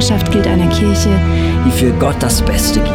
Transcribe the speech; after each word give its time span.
Unsere 0.00 0.14
Leidenschaft 0.14 0.32
gilt 0.32 0.46
einer 0.46 0.68
Kirche, 0.70 1.10
die 1.66 1.70
für 1.70 1.92
Gott 1.92 2.16
das 2.20 2.40
Beste 2.40 2.80
gibt. 2.80 2.90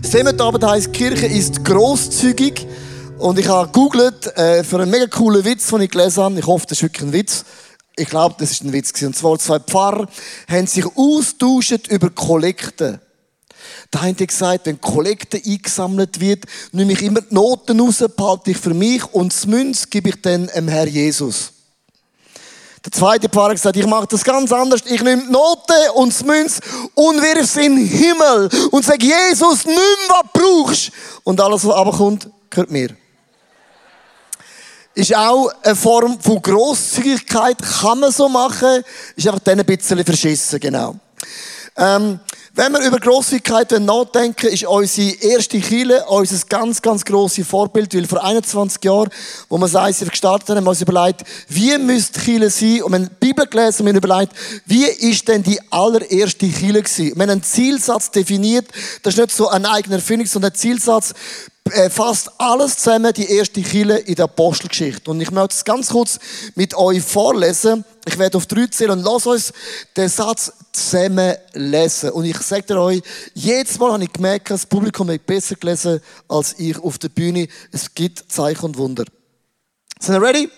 Das 0.00 0.10
Themenabend 0.12 0.64
heisst, 0.64 0.94
Kirche 0.94 1.26
ist 1.26 1.62
großzügig. 1.62 2.66
Und 3.18 3.36
ich 3.36 3.48
habe 3.48 3.66
gegoogelt 3.66 4.28
äh, 4.36 4.62
für 4.62 4.80
einen 4.80 4.92
mega 4.92 5.08
coolen 5.08 5.44
Witz, 5.44 5.66
den 5.66 5.80
ich 5.80 5.90
gelesen 5.90 6.22
habe. 6.22 6.38
Ich 6.38 6.46
hoffe, 6.46 6.66
das 6.68 6.78
ist 6.78 6.82
wirklich 6.82 7.02
ein 7.02 7.12
Witz. 7.12 7.44
Ich 7.96 8.08
glaube, 8.08 8.36
das 8.38 8.52
ist 8.52 8.62
ein 8.62 8.72
Witz. 8.72 9.02
Und 9.02 9.16
zwar 9.16 9.36
zwei 9.40 9.58
Pfarrer 9.58 10.06
haben 10.48 10.66
sich 10.68 10.84
austauscht 10.86 11.88
über 11.88 12.10
Kollekten. 12.10 13.00
Da 13.90 14.02
haben 14.02 14.14
die 14.14 14.26
gesagt, 14.26 14.66
wenn 14.66 14.80
Kollekte 14.80 15.42
eingesammelt 15.44 16.20
wird, 16.20 16.44
nehme 16.70 16.92
ich 16.92 17.02
immer 17.02 17.20
die 17.22 17.34
Noten 17.34 17.80
raus, 17.80 18.04
behalte 18.16 18.52
ich 18.52 18.56
für 18.56 18.72
mich 18.72 19.04
und 19.12 19.32
das 19.32 19.46
Münz 19.46 19.90
gebe 19.90 20.10
ich 20.10 20.22
dann 20.22 20.46
dem 20.54 20.68
Herr 20.68 20.86
Jesus. 20.86 21.50
Der 22.84 22.92
zweite 22.92 23.28
Pfarrer 23.28 23.48
hat 23.48 23.56
gesagt, 23.56 23.76
ich 23.76 23.86
mache 23.86 24.06
das 24.08 24.22
ganz 24.22 24.52
anders. 24.52 24.82
Ich 24.86 25.02
nehme 25.02 25.24
die 25.24 25.32
Note 25.32 25.92
und 25.94 26.12
das 26.12 26.24
Münz 26.24 26.60
und 26.94 27.20
wirf 27.20 27.40
es 27.40 27.56
in 27.56 27.74
den 27.74 27.84
Himmel 27.84 28.48
und 28.70 28.84
sage, 28.84 29.04
Jesus, 29.04 29.64
nimm, 29.64 29.76
was 30.08 30.22
du 30.32 30.40
brauchst. 30.40 30.92
Und 31.24 31.40
alles, 31.40 31.66
was 31.66 31.74
runterkommt, 31.74 32.30
gehört 32.48 32.70
mir. 32.70 32.96
Ist 34.98 35.14
auch 35.14 35.52
eine 35.62 35.76
Form 35.76 36.18
von 36.18 36.42
Grosszügigkeit, 36.42 37.56
kann 37.80 38.00
man 38.00 38.10
so 38.10 38.28
machen, 38.28 38.82
ist 39.14 39.28
einfach 39.28 39.38
dann 39.44 39.60
ein 39.60 39.64
bisschen 39.64 40.04
verschissen, 40.04 40.58
genau. 40.58 40.96
Ähm, 41.76 42.18
wenn 42.54 42.72
wir 42.72 42.84
über 42.84 42.98
Grosszügigkeit 42.98 43.70
nachdenken, 43.78 44.48
ist 44.48 44.64
unsere 44.64 45.10
erste 45.20 45.60
Kille 45.60 46.04
unser 46.06 46.44
ganz, 46.48 46.82
ganz 46.82 47.04
grosses 47.04 47.46
Vorbild, 47.46 47.94
weil 47.94 48.08
vor 48.08 48.24
21 48.24 48.82
Jahren, 48.82 49.10
wo 49.48 49.56
wir 49.56 49.88
ICF 49.88 50.10
gestartet 50.10 50.48
haben, 50.48 50.56
haben 50.56 50.64
wir 50.64 50.70
uns 50.70 50.82
überlegt, 50.82 51.22
wie 51.46 51.78
müsste 51.78 52.18
Kille 52.18 52.50
sein? 52.50 52.82
Und 52.82 52.90
wir 52.90 52.98
haben 52.98 53.10
die 53.10 53.26
Bibel 53.26 53.46
gelesen 53.46 53.82
und 53.82 53.86
wir 53.86 53.92
haben 53.92 54.04
überlegt, 54.04 54.32
wie 54.66 54.86
ist 54.86 55.28
denn 55.28 55.44
die 55.44 55.60
allererste 55.70 56.48
Kille 56.48 56.82
gewesen? 56.82 57.14
Wir 57.14 57.22
haben 57.22 57.30
einen 57.30 57.42
Zielsatz 57.44 58.10
definiert, 58.10 58.66
das 59.04 59.14
ist 59.14 59.20
nicht 59.20 59.30
so 59.30 59.46
ein 59.46 59.64
eigener 59.64 59.94
Erfindung, 59.94 60.26
sondern 60.26 60.50
ein 60.50 60.56
Zielsatz, 60.56 61.14
äh, 61.72 61.90
fasst 61.90 62.30
alles 62.38 62.76
zusammen, 62.76 63.12
die 63.12 63.30
erste 63.30 63.62
Kille 63.62 63.98
in 63.98 64.14
der 64.14 64.24
Apostelgeschichte. 64.24 65.10
Und 65.10 65.20
ich 65.20 65.30
möchte 65.30 65.54
es 65.54 65.64
ganz 65.64 65.88
kurz 65.88 66.18
mit 66.54 66.74
euch 66.74 67.02
vorlesen. 67.02 67.84
Ich 68.06 68.18
werde 68.18 68.36
auf 68.36 68.46
drei 68.46 68.66
zählen 68.66 68.92
und 68.98 69.02
lass 69.02 69.26
uns 69.26 69.52
den 69.96 70.08
Satz 70.08 70.52
zusammen 70.72 71.34
lesen. 71.52 72.10
Und 72.10 72.24
ich 72.24 72.38
sage 72.38 72.80
euch, 72.80 73.02
jedes 73.34 73.78
Mal 73.78 73.92
habe 73.92 74.04
ich 74.04 74.12
gemerkt, 74.12 74.50
das 74.50 74.66
Publikum 74.66 75.10
hat 75.10 75.26
besser 75.26 75.56
gelesen 75.56 76.00
als 76.28 76.54
ich 76.58 76.78
auf 76.78 76.98
der 76.98 77.08
Bühne. 77.08 77.48
Es 77.72 77.94
gibt 77.94 78.30
Zeichen 78.30 78.64
und 78.64 78.78
Wunder. 78.78 79.04
Sind 80.00 80.14
wir 80.14 80.22
ready? 80.22 80.50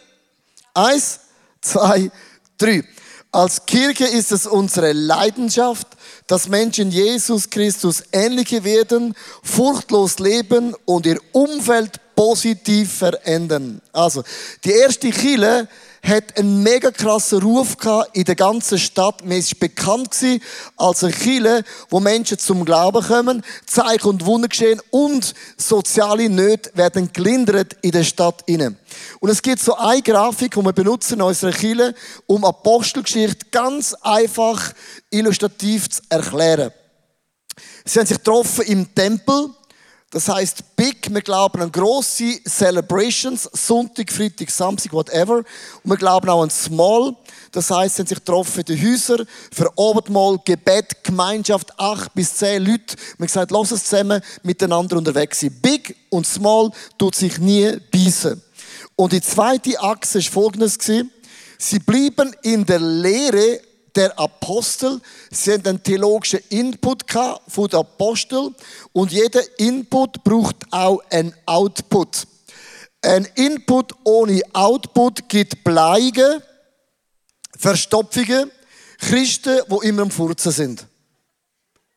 Eins, 0.75 1.21
zwei, 1.61 2.11
drei. 2.59 2.85
Als 3.33 3.65
Kirche 3.65 4.07
ist 4.07 4.33
es 4.33 4.47
unsere 4.47 4.93
Leidenschaft, 4.93 5.87
dass 6.27 6.49
Menschen 6.49 6.91
Jesus 6.91 7.49
Christus 7.49 8.03
ähnlicher 8.11 8.65
werden, 8.65 9.15
furchtlos 9.45 10.19
leben 10.19 10.75
und 10.85 11.07
ihr 11.07 11.21
Umfeld 11.33 12.01
positiv 12.17 12.93
verändern. 12.93 13.81
Also, 13.93 14.25
die 14.65 14.73
erste 14.73 15.11
Kille 15.11 15.69
hat 16.03 16.39
einen 16.39 16.63
mega 16.63 16.91
krassen 16.91 17.43
Ruf 17.43 17.77
gehabt 17.77 18.17
in 18.17 18.25
der 18.25 18.35
ganzen 18.35 18.79
Stadt. 18.79 19.25
Man 19.25 19.39
ist 19.39 19.59
bekannt 19.61 20.17
als 20.77 21.05
eine 21.05 21.13
Kirche, 21.13 21.65
wo 21.89 22.01
Menschen 22.01 22.39
zum 22.39 22.65
Glauben 22.65 23.05
kommen, 23.05 23.43
Zeichen 23.67 24.09
und 24.09 24.25
Wunder 24.25 24.49
geschehen 24.49 24.81
und 24.91 25.35
soziale 25.57 26.29
Nöte 26.29 26.71
werden 26.75 27.11
gelindert 27.13 27.77
in 27.83 27.91
der 27.91 28.05
Stadt. 28.05 28.45
Und 28.49 29.29
es 29.29 29.43
gibt 29.43 29.61
so 29.61 29.77
eine 29.77 30.03
Grafik, 30.03 30.55
die 30.55 30.65
wir 30.65 30.73
benutzen 30.73 31.15
in 31.15 31.23
unserer 31.23 31.53
Kirche, 31.53 31.95
um 32.27 32.45
Apostelgeschichte 32.45 33.47
ganz 33.51 33.95
einfach 34.01 34.73
illustrativ 35.11 35.91
zu 35.91 36.03
erklären. 36.09 36.71
Sie 37.85 37.99
haben 37.99 38.07
sich 38.07 38.19
getroffen 38.19 38.65
im 38.67 38.95
Tempel 38.95 39.51
das 40.11 40.29
heißt 40.29 40.75
Big, 40.75 41.09
wir 41.15 41.23
glauben 41.23 41.63
an 41.63 41.71
große 41.71 42.43
Celebrations, 42.45 43.49
Sonntag, 43.53 44.11
Freitag, 44.11 44.51
Samstag, 44.51 44.93
whatever. 44.93 45.37
Und 45.37 45.47
wir 45.85 45.97
glauben 45.97 46.29
auch 46.29 46.43
an 46.43 46.51
Small. 46.51 47.15
Das 47.53 47.71
heißt, 47.71 47.95
sie 47.95 48.03
haben 48.03 48.09
sich 48.09 48.19
getroffen 48.19 48.65
in 48.67 48.77
den 48.77 48.93
Häusern, 48.93 49.25
für 49.53 49.73
Abendmahl, 49.79 50.41
Gebet, 50.45 51.05
Gemeinschaft, 51.05 51.79
acht 51.79 52.13
bis 52.13 52.35
zehn 52.35 52.65
Leute. 52.65 52.97
Wir 52.97 53.19
haben 53.19 53.27
gesagt, 53.27 53.51
lass 53.53 53.71
uns 53.71 53.85
zusammen 53.85 54.21
miteinander 54.43 54.97
unterwegs 54.97 55.41
sein. 55.41 55.57
Big 55.63 55.95
und 56.09 56.27
Small 56.27 56.73
tut 56.99 57.15
sich 57.15 57.39
nie 57.39 57.77
beißen. 57.93 58.43
Und 58.97 59.13
die 59.13 59.21
zweite 59.21 59.79
Achse 59.81 60.19
war 60.19 60.33
folgendes. 60.33 60.77
Sie 61.57 61.79
blieben 61.79 62.35
in 62.43 62.67
der 62.67 62.81
Lehre 62.81 63.61
der 63.97 64.19
Apostel. 64.19 65.01
Sie 65.31 65.53
haben 65.53 65.67
einen 65.67 65.83
theologischen 65.83 66.41
Input 66.49 67.05
von 67.49 67.69
den 67.69 67.81
Aposteln 67.81 68.55
und 68.93 69.13
jeder 69.13 69.43
Input 69.59 70.23
braucht 70.25 70.57
auch 70.71 71.01
einen 71.11 71.35
Output. 71.47 72.27
Ein 73.03 73.27
Input 73.35 73.93
ohne 74.05 74.43
Output 74.53 75.29
gibt 75.29 75.65
Bleigen, 75.65 76.43
Verstopfungen, 77.59 78.51
Christen, 78.99 79.61
die 79.69 79.89
immer 79.89 80.03
am 80.03 80.11
Furzen 80.11 80.53
sind. 80.53 80.87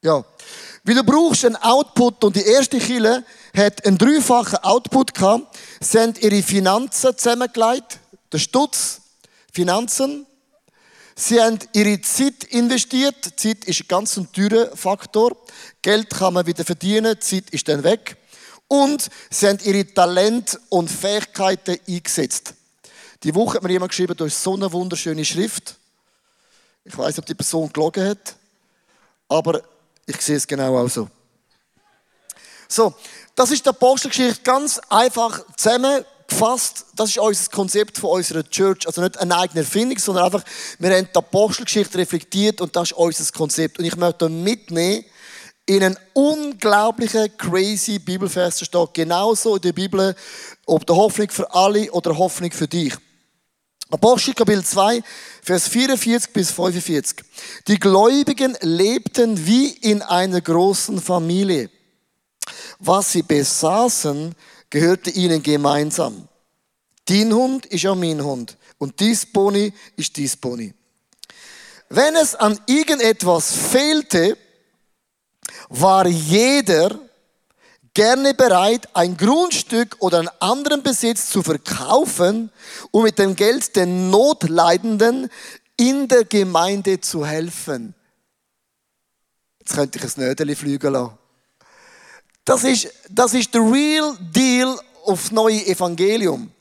Ja. 0.01 0.23
Weil 0.85 0.95
du 0.95 1.03
brauchst 1.03 1.45
einen 1.45 1.55
Output 1.55 2.23
und 2.23 2.35
die 2.35 2.45
erste 2.45 2.77
Kille 2.77 3.23
hat 3.55 3.85
einen 3.85 3.97
dreifachen 3.97 4.59
Output 4.59 5.13
gehabt. 5.13 5.57
Sie 5.79 5.99
haben 5.99 6.13
ihre 6.19 6.43
Finanzen 6.43 7.17
zusammengelegt, 7.17 7.99
der 8.31 8.39
Stutz, 8.39 9.01
Finanzen, 9.53 10.25
Sie 11.15 11.39
haben 11.39 11.59
ihre 11.73 12.01
Zeit 12.01 12.43
investiert. 12.45 13.39
Zeit 13.39 13.65
ist 13.65 13.81
ein 13.81 13.87
ganz 13.87 14.19
teurer 14.33 14.75
Faktor. 14.75 15.37
Geld 15.81 16.09
kann 16.09 16.33
man 16.33 16.45
wieder 16.45 16.65
verdienen, 16.65 17.19
Zeit 17.21 17.49
ist 17.51 17.67
dann 17.67 17.83
weg. 17.83 18.17
Und 18.67 19.09
sie 19.29 19.47
haben 19.47 19.59
ihre 19.63 19.85
Talente 19.93 20.59
und 20.69 20.89
Fähigkeiten 20.89 21.77
eingesetzt. 21.87 22.55
Die 23.21 23.35
Woche 23.35 23.55
hat 23.55 23.63
mir 23.63 23.71
jemand 23.71 23.91
geschrieben, 23.91 24.17
du 24.17 24.25
hast 24.25 24.41
so 24.41 24.55
eine 24.55 24.71
wunderschöne 24.71 25.23
Schrift. 25.23 25.75
Ich 26.83 26.97
weiß, 26.97 27.19
ob 27.19 27.25
die 27.25 27.35
Person 27.35 27.71
gelogen 27.71 28.09
hat, 28.09 28.35
aber 29.29 29.61
ich 30.05 30.19
sehe 30.19 30.35
es 30.35 30.47
genau 30.47 30.77
auch 30.77 30.89
so. 30.89 31.09
So, 32.67 32.93
das 33.35 33.51
ist 33.51 33.65
die 33.65 33.69
Apostelgeschichte 33.69 34.41
ganz 34.41 34.79
einfach 34.89 35.45
zusammen 35.55 36.03
gefasst, 36.33 36.85
das 36.95 37.11
ist 37.11 37.19
unser 37.19 37.51
Konzept 37.51 37.97
von 37.97 38.11
unserer 38.11 38.43
Church. 38.49 38.87
Also 38.87 39.01
nicht 39.01 39.17
eine 39.17 39.37
eigene 39.37 39.61
Erfindung, 39.61 39.97
sondern 39.99 40.25
einfach, 40.25 40.43
wir 40.79 40.95
haben 40.95 41.07
die 41.11 41.17
Apostelgeschichte 41.17 41.97
reflektiert 41.97 42.59
und 42.61 42.75
das 42.75 42.91
ist 42.91 42.97
unser 42.97 43.31
Konzept. 43.31 43.79
Und 43.79 43.85
ich 43.85 43.95
möchte 43.95 44.29
mitnehmen, 44.29 45.05
in 45.65 45.83
einen 45.83 45.97
unglaublichen, 46.13 47.37
crazy 47.37 47.99
Bibelvers 47.99 48.65
steht 48.65 48.93
genauso 48.93 49.55
in 49.55 49.61
der 49.61 49.71
Bibel, 49.71 50.13
ob 50.65 50.85
der 50.85 50.95
Hoffnung 50.95 51.29
für 51.29 51.53
alle 51.53 51.89
oder 51.91 52.17
Hoffnung 52.17 52.51
für 52.51 52.67
dich. 52.67 52.93
Apostel 53.89 54.33
Kapitel 54.33 54.63
2, 54.63 55.01
Vers 55.41 55.67
44 55.67 56.33
bis 56.33 56.51
45. 56.51 57.23
Die 57.67 57.79
Gläubigen 57.79 58.57
lebten 58.61 59.45
wie 59.45 59.69
in 59.69 60.01
einer 60.01 60.41
großen 60.41 60.99
Familie. 60.99 61.69
Was 62.79 63.11
sie 63.13 63.21
besaßen, 63.21 64.35
gehörte 64.73 65.11
ihnen 65.11 65.43
gemeinsam. 65.43 66.27
Dein 67.05 67.31
Hund 67.31 67.67
ist 67.67 67.85
auch 67.85 67.95
mein 67.95 68.23
Hund 68.23 68.57
und 68.79 68.99
dies 68.99 69.23
Pony 69.23 69.71
ist 69.95 70.17
dies 70.17 70.35
Pony. 70.35 70.73
Wenn 71.89 72.15
es 72.15 72.33
an 72.33 72.59
irgendetwas 72.65 73.53
fehlte, 73.53 74.35
war 75.69 76.07
jeder 76.07 76.99
gerne 77.93 78.33
bereit, 78.33 78.89
ein 78.95 79.15
Grundstück 79.15 79.97
oder 79.99 80.19
einen 80.19 80.29
anderen 80.39 80.81
Besitz 80.81 81.29
zu 81.29 81.43
verkaufen, 81.43 82.51
um 82.89 83.03
mit 83.03 83.19
dem 83.19 83.35
Geld 83.35 83.75
den 83.75 84.09
Notleidenden 84.09 85.29
in 85.77 86.07
der 86.07 86.23
Gemeinde 86.23 86.99
zu 86.99 87.23
helfen. 87.27 87.93
Jetzt 89.59 89.75
könnte 89.75 89.99
ich 89.99 90.17
ein 90.17 90.23
Nödeli 90.23 90.55
fliegen 90.55 90.93
lassen. 90.93 91.22
Das 92.45 92.63
ist, 92.63 92.89
das 93.09 93.33
ist 93.33 93.53
der 93.53 93.61
real 93.61 94.17
deal 94.19 94.77
aufs 95.05 95.31
neue 95.31 95.65
Evangelium. 95.65 96.51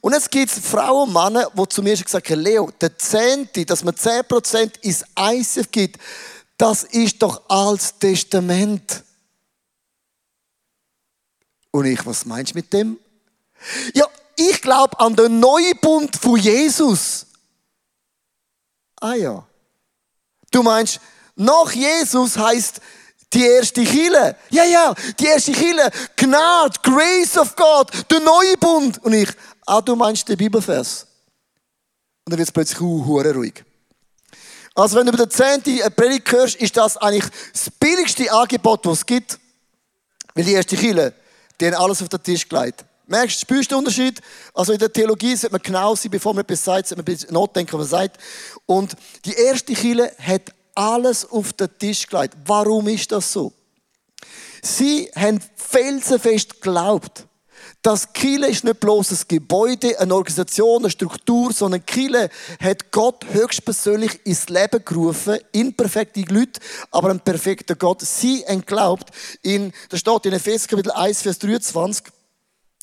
Und 0.00 0.12
es 0.12 0.28
gibt 0.28 0.50
Frauen 0.50 1.08
und 1.08 1.12
Männer, 1.14 1.50
die 1.54 1.68
zu 1.68 1.82
mir 1.82 1.96
schon 1.96 2.04
gesagt 2.04 2.30
haben, 2.30 2.40
Leo, 2.40 2.70
der 2.80 2.96
Zehnte, 2.98 3.64
dass 3.64 3.84
man 3.84 3.94
10% 3.94 4.80
ins 4.82 5.04
ICF 5.18 5.70
gibt, 5.70 6.00
das 6.56 6.84
ist 6.84 7.22
doch 7.22 7.48
als 7.48 7.98
Testament. 7.98 9.04
Und 11.70 11.86
ich, 11.86 12.04
was 12.06 12.24
meinst 12.24 12.52
du 12.52 12.58
mit 12.58 12.72
dem? 12.72 12.98
Ja, 13.94 14.06
ich 14.36 14.60
glaube 14.62 14.98
an 14.98 15.14
den 15.14 15.40
neuen 15.40 15.78
Bund 15.80 16.16
von 16.16 16.36
Jesus. 16.36 17.26
Ah 19.00 19.14
ja. 19.14 19.46
Du 20.50 20.62
meinst, 20.62 21.00
nach 21.36 21.70
Jesus 21.70 22.36
heißt 22.36 22.80
die 23.32 23.44
erste 23.44 23.84
Kille. 23.84 24.36
Ja, 24.50 24.64
ja, 24.64 24.94
die 25.18 25.26
erste 25.26 25.52
Kille. 25.52 25.90
Gnade, 26.16 26.78
Grace 26.82 27.36
of 27.36 27.54
God, 27.56 27.90
der 28.10 28.20
neue 28.20 28.56
Bund. 28.56 29.02
Und 29.04 29.12
ich, 29.12 29.28
ah, 29.66 29.80
du 29.80 29.94
meinst 29.96 30.28
den 30.28 30.36
Bibelvers. 30.36 31.06
Und 32.24 32.32
dann 32.32 32.38
wird 32.38 32.48
es 32.48 32.52
plötzlich 32.52 32.80
uh, 32.80 33.20
ruhig. 33.20 33.64
Also 34.74 34.96
wenn 34.96 35.06
du 35.06 35.12
über 35.12 35.26
den 35.26 35.30
Zehnten 35.30 35.80
eine 35.80 35.90
Predigt 35.90 36.30
hörst, 36.30 36.54
ist 36.56 36.76
das 36.76 36.96
eigentlich 36.96 37.24
das 37.52 37.70
billigste 37.80 38.30
Angebot, 38.32 38.86
das 38.86 38.98
es 38.98 39.06
gibt. 39.06 39.38
Weil 40.34 40.44
die 40.44 40.52
erste 40.52 40.76
Kille, 40.76 41.12
die 41.60 41.66
haben 41.66 41.74
alles 41.74 42.00
auf 42.00 42.08
den 42.08 42.22
Tisch 42.22 42.48
gelegt. 42.48 42.84
Merkst 43.06 43.36
du, 43.36 43.40
spürst 43.40 43.70
du 43.70 43.74
den 43.74 43.78
Unterschied? 43.78 44.20
Also 44.54 44.72
in 44.72 44.78
der 44.78 44.92
Theologie 44.92 45.34
sollte 45.34 45.54
man 45.54 45.62
genau 45.62 45.96
sein, 45.96 46.10
bevor 46.10 46.34
man 46.34 46.42
etwas 46.42 46.62
sagt, 46.62 46.86
sollte 46.86 47.02
man 47.02 47.10
ein 47.10 47.16
bisschen 47.16 47.34
nachdenken, 47.34 47.72
was 47.72 47.90
man 47.90 48.00
sagt. 48.00 48.18
Und 48.66 48.94
die 49.24 49.32
erste 49.32 49.72
Kille 49.72 50.12
hat 50.18 50.52
alles 50.78 51.28
auf 51.28 51.52
den 51.54 51.68
Tisch 51.76 52.06
gelegt. 52.06 52.36
Warum 52.46 52.86
ist 52.86 53.10
das 53.10 53.32
so? 53.32 53.52
Sie 54.62 55.10
haben 55.14 55.40
felsenfest 55.56 56.54
geglaubt, 56.54 57.26
dass 57.82 58.12
Kille 58.12 58.48
ist 58.48 58.64
nicht 58.64 58.80
bloß 58.80 59.12
ein 59.12 59.18
Gebäude, 59.28 59.98
eine 59.98 60.14
Organisation, 60.14 60.82
eine 60.82 60.90
Struktur, 60.90 61.52
sondern 61.52 61.84
Kille 61.84 62.28
hat 62.60 62.90
Gott 62.92 63.24
höchstpersönlich 63.32 64.20
ins 64.24 64.48
Leben 64.48 64.84
gerufen, 64.84 65.38
imperfekte 65.52 66.20
Leute, 66.22 66.60
aber 66.90 67.10
ein 67.10 67.20
perfekter 67.20 67.74
Gott. 67.74 68.02
Sie 68.02 68.44
haben 68.46 68.60
geglaubt, 68.60 69.10
in, 69.42 69.72
das 69.88 70.00
steht 70.00 70.26
in 70.26 70.32
Epheser 70.32 70.68
Kapitel 70.68 70.92
1, 70.92 71.22
Vers 71.22 71.38
23, 71.38 72.06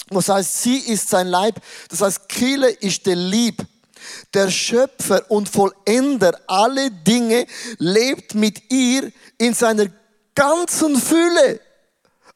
was 0.10 0.30
heißt, 0.30 0.62
sie 0.62 0.78
ist 0.78 1.10
sein 1.10 1.28
Leib. 1.28 1.62
Das 1.90 2.02
heißt, 2.02 2.30
Kille 2.30 2.70
ist 2.70 3.06
der 3.06 3.16
Lieb. 3.16 3.66
Der 4.34 4.50
Schöpfer 4.50 5.30
und 5.30 5.50
Vollender 5.50 6.40
alle 6.48 6.92
Dinge 6.92 7.48
lebt 7.78 8.36
mit 8.36 8.72
ihr 8.72 9.12
in 9.38 9.54
seiner 9.54 9.88
ganzen 10.34 10.98
Fülle. 10.98 11.60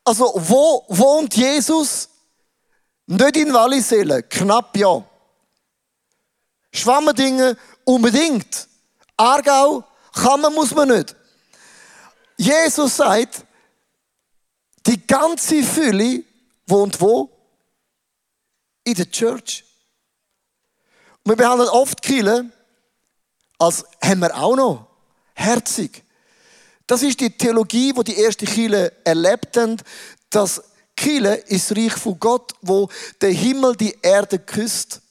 Also, 0.04 0.34
wo 0.36 0.86
wohnt 0.88 1.36
Jesus? 1.36 2.10
Nicht 3.06 3.38
in 3.38 3.54
Wallisellen, 3.54 4.28
knapp 4.30 4.76
ja. 4.78 5.04
Schwammerdingen 6.72 7.58
unbedingt. 7.84 8.68
Aargau 9.18 9.84
kann 10.14 10.42
man, 10.42 10.54
muss 10.54 10.74
man 10.74 10.90
nicht. 10.90 11.16
Jesus 12.38 12.96
sagt, 12.96 13.44
die 14.86 15.06
ganze 15.06 15.62
Fülle 15.64 16.24
wohnt 16.66 17.00
wo? 17.02 17.30
In 18.84 18.94
der 18.94 19.12
Church. 19.12 19.66
Wir 21.30 21.36
behandeln 21.36 21.70
oft 21.70 22.02
Kirche 22.02 22.46
als 23.60 23.86
haben 24.04 24.22
wir 24.22 24.36
auch 24.36 24.56
noch. 24.56 24.88
Herzig. 25.36 26.04
Das 26.88 27.04
ist 27.04 27.20
die 27.20 27.30
Theologie, 27.30 27.92
wo 27.96 28.02
die 28.02 28.18
erste 28.18 28.48
Kirche 28.48 28.92
erlebt 29.04 29.56
haben, 29.56 29.78
dass 30.32 30.64
Kirche 30.96 31.36
ist 31.36 31.78
Reich 31.78 31.94
von 31.94 32.20
Gott, 32.20 32.54
wo 32.62 32.90
der 33.22 33.30
Himmel 33.30 33.76
die 33.76 33.96
Erde 34.02 34.40
küsst. 34.40 35.02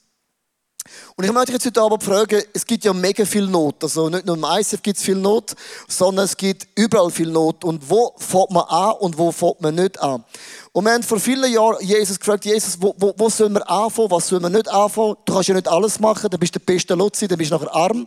Und 1.17 1.25
ich 1.25 1.33
möchte 1.33 1.53
jetzt 1.53 1.67
heute 1.67 1.83
Abend 1.83 2.03
fragen, 2.03 2.43
es 2.53 2.65
gibt 2.65 2.85
ja 2.85 2.93
mega 2.93 3.25
viel 3.25 3.47
Not. 3.47 3.83
Also 3.83 4.09
nicht 4.09 4.25
nur 4.25 4.37
im 4.37 4.45
ICF 4.45 4.83
gibt 4.83 4.99
es 4.99 5.05
viel 5.05 5.17
Not, 5.17 5.55
sondern 5.89 6.25
es 6.25 6.37
gibt 6.37 6.69
überall 6.75 7.11
viel 7.11 7.31
Not. 7.31 7.65
Und 7.65 7.89
wo 7.91 8.15
fängt 8.19 8.51
man 8.51 8.65
an 8.65 8.93
und 9.01 9.19
wo 9.19 9.33
fängt 9.33 9.61
man 9.61 9.75
nicht 9.75 10.01
an? 10.01 10.25
Und 10.73 10.85
wir 10.85 10.93
haben 10.93 11.03
vor 11.03 11.19
vielen 11.19 11.53
Jahren 11.53 11.77
Jesus 11.81 12.19
gefragt, 12.19 12.45
Jesus, 12.45 12.81
wo, 12.81 12.95
wo, 12.99 13.13
wo 13.17 13.29
sollen 13.29 13.55
wir 13.55 13.69
anfangen, 13.69 14.11
was 14.11 14.29
sollen 14.29 14.43
wir 14.43 14.51
nicht 14.51 14.69
anfangen? 14.69 15.17
Du 15.25 15.33
kannst 15.33 15.49
ja 15.49 15.55
nicht 15.55 15.69
alles 15.69 15.99
machen, 15.99 16.31
dann 16.31 16.39
bist 16.39 16.55
du 16.55 16.61
der 16.61 16.73
beste 16.73 16.95
Lutzi, 16.95 17.27
dann 17.27 17.39
bist 17.39 17.51
du 17.51 17.57
nachher 17.57 17.75
arm. 17.75 18.07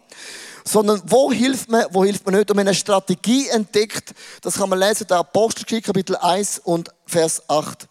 Sondern 0.64 1.02
wo 1.06 1.32
hilft 1.32 1.70
man, 1.70 1.86
wo 1.92 2.06
hilft 2.06 2.26
man 2.26 2.36
nicht? 2.36 2.50
Und 2.50 2.56
wir 2.56 2.62
haben 2.62 2.68
eine 2.68 2.76
Strategie 2.76 3.50
entdeckt, 3.50 4.14
das 4.42 4.56
kann 4.56 4.70
man 4.70 4.80
lesen, 4.80 5.08
der 5.08 5.18
Apostelgeschichte, 5.18 5.88
Kapitel 5.88 6.16
1 6.16 6.60
und 6.60 6.90
Vers 7.06 7.42
8. 7.50 7.90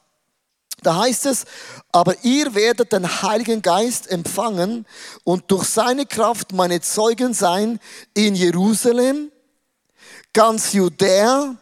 Da 0.82 0.96
heißt 0.96 1.26
es, 1.26 1.44
aber 1.92 2.14
ihr 2.22 2.54
werdet 2.54 2.92
den 2.92 3.22
Heiligen 3.22 3.62
Geist 3.62 4.10
empfangen 4.10 4.86
und 5.24 5.50
durch 5.50 5.64
seine 5.64 6.06
Kraft 6.06 6.52
meine 6.52 6.80
Zeugen 6.80 7.34
sein 7.34 7.78
in 8.14 8.34
Jerusalem, 8.34 9.30
ganz 10.32 10.72
Judäa, 10.72 11.56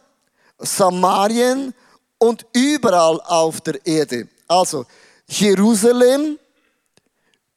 Samarien 0.57 1.73
und 2.17 2.45
überall 2.53 3.19
auf 3.21 3.61
der 3.61 3.85
Erde. 3.85 4.27
Also 4.47 4.85
Jerusalem, 5.27 6.37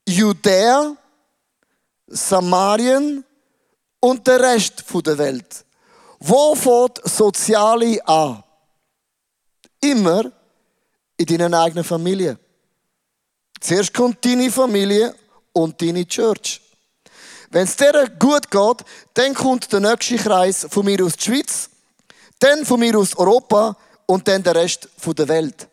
Judäa, 0.06 0.97
Samarien 2.06 3.25
und 4.00 4.26
der 4.26 4.41
Rest 4.41 4.85
der 5.06 5.19
Welt. 5.19 5.65
Wo 6.19 6.55
fährt 6.55 7.00
Soziale 7.08 8.06
an? 8.06 8.43
Immer 9.81 10.31
in 11.31 11.39
deiner 11.39 11.61
eigenen 11.61 11.85
Familie. 11.85 12.39
Zuerst 13.61 13.95
kommt 13.95 14.25
deine 14.25 14.51
Familie 14.51 15.15
und 15.53 15.81
deine 15.81 16.07
Church. 16.07 16.61
Wenn 17.51 17.65
es 17.65 17.77
dir 17.77 18.11
gut 18.19 18.51
geht, 18.51 18.87
dann 19.15 19.35
kommt 19.35 19.73
der 19.73 19.81
nächste 19.81 20.17
Kreis 20.17 20.67
von 20.70 20.85
mir 20.85 21.05
aus 21.05 21.17
die 21.17 21.25
Schweiz, 21.25 21.69
dann 22.39 22.65
von 22.65 22.81
mir 22.81 22.99
aus 22.99 23.17
Europa 23.17 23.77
und 24.06 24.27
dann 24.27 24.43
der 24.43 24.55
Rest 24.55 24.89
der 25.06 25.29
Welt. 25.29 25.69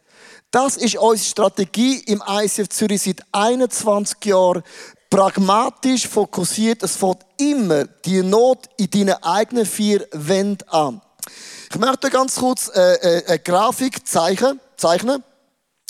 Das 0.51 0.77
ist 0.77 0.97
unsere 0.97 1.29
Strategie 1.29 1.99
im 2.07 2.23
ICF 2.27 2.69
Zürich 2.69 3.03
seit 3.03 3.23
21 3.31 4.25
Jahren. 4.25 4.63
Pragmatisch 5.09 6.07
fokussiert. 6.07 6.83
Es 6.83 6.95
fängt 6.95 7.25
immer 7.37 7.85
die 7.85 8.21
Not 8.23 8.67
in 8.77 8.89
deinen 8.89 9.23
eigenen 9.23 9.65
vier 9.65 10.07
Wänden 10.11 10.67
an. 10.69 11.01
Ich 11.71 11.77
möchte 11.77 12.09
ganz 12.09 12.35
kurz 12.35 12.69
äh, 12.73 12.93
äh, 12.95 13.25
eine 13.27 13.39
Grafik 13.39 14.07
zeichnen. 14.07 14.59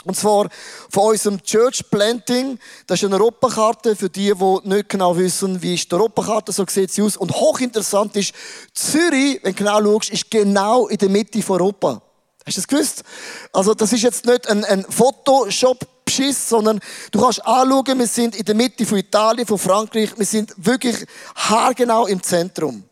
Und 0.06 0.16
zwar 0.16 0.48
von 0.90 1.10
unserem 1.12 1.44
Church 1.44 1.84
Planting. 1.90 2.58
Das 2.88 3.00
ist 3.00 3.06
eine 3.06 3.16
Europakarte 3.16 3.96
für 3.96 4.10
die, 4.10 4.34
die 4.34 4.60
nicht 4.64 4.90
genau 4.90 5.18
wissen, 5.18 5.62
wie 5.62 5.76
ist 5.76 5.92
die 5.92 5.96
Europakarte, 5.96 6.52
so 6.54 6.66
sieht 6.68 6.92
sie 6.92 7.02
aus. 7.02 7.18
Und 7.18 7.32
hochinteressant 7.32 8.16
ist, 8.16 8.34
Zürich, 8.74 9.40
wenn 9.44 9.54
du 9.54 9.58
genau 9.58 9.82
schaust, 9.82 10.12
ist 10.12 10.32
genau 10.32 10.88
in 10.88 10.98
der 10.98 11.10
Mitte 11.10 11.42
von 11.42 11.60
Europa. 11.60 12.02
Hast 12.46 12.58
du 12.58 12.62
das 12.62 12.68
gewusst? 12.68 13.04
Also, 13.52 13.74
das 13.74 13.92
ist 13.92 14.02
jetzt 14.02 14.26
nicht 14.26 14.48
ein, 14.48 14.64
ein 14.64 14.86
Photoshop-Beschiss, 14.90 16.48
sondern 16.48 16.80
du 17.12 17.22
kannst 17.22 17.46
anschauen, 17.46 18.00
wir 18.00 18.08
sind 18.08 18.36
in 18.38 18.46
der 18.46 18.56
Mitte 18.56 18.86
von 18.86 18.98
Italien, 18.98 19.46
von 19.46 19.60
Frankreich, 19.60 20.18
wir 20.18 20.26
sind 20.26 20.54
wirklich 20.58 20.96
haargenau 21.36 22.08
im 22.08 22.24
Zentrum. 22.24 22.84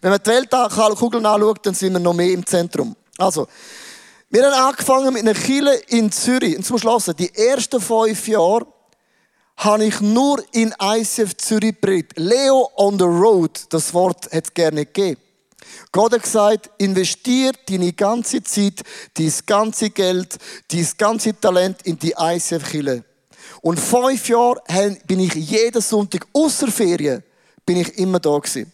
Wenn 0.00 0.10
man 0.10 0.20
die 0.22 0.30
Weltkugel 0.30 1.26
anschaut, 1.26 1.66
dann 1.66 1.74
sind 1.74 1.94
wir 1.94 1.98
noch 1.98 2.14
mehr 2.14 2.30
im 2.30 2.46
Zentrum. 2.46 2.94
Also, 3.18 3.48
wir 4.30 4.44
haben 4.44 4.68
angefangen 4.68 5.14
mit 5.14 5.22
einer 5.22 5.34
Kille 5.34 5.74
in 5.88 6.12
Zürich. 6.12 6.56
Und 6.56 6.64
zum 6.64 6.78
Schluss, 6.78 7.10
die 7.18 7.34
ersten 7.34 7.80
fünf 7.80 8.28
Jahre, 8.28 8.66
habe 9.56 9.86
ich 9.86 10.00
nur 10.00 10.42
in 10.52 10.74
ICF 10.80 11.36
Zürich 11.36 11.80
predigt. 11.80 12.12
Leo 12.16 12.70
on 12.76 12.98
the 12.98 13.04
road, 13.04 13.58
das 13.70 13.92
Wort 13.94 14.26
hat 14.26 14.44
es 14.44 14.54
gerne 14.54 14.84
gegeben. 14.84 15.20
Gott 15.92 16.12
hat 16.12 16.22
gesagt, 16.22 16.70
investier 16.78 17.52
deine 17.68 17.92
ganze 17.92 18.42
Zeit, 18.42 18.82
dein 19.14 19.32
ganze 19.46 19.90
Geld, 19.90 20.36
dein 20.70 20.88
ganze 20.98 21.38
Talent 21.40 21.82
in 21.82 21.98
die 21.98 22.14
ICF-Kille. 22.16 23.04
Und 23.62 23.80
fünf 23.80 24.28
Jahre 24.28 24.62
bin 25.06 25.20
ich 25.20 25.34
jeden 25.34 25.82
Sonntag, 25.82 26.26
außer 26.32 26.68
Ferien, 26.68 27.24
bin 27.64 27.78
ich 27.78 27.98
immer 27.98 28.20
da 28.20 28.38
gewesen. 28.38 28.72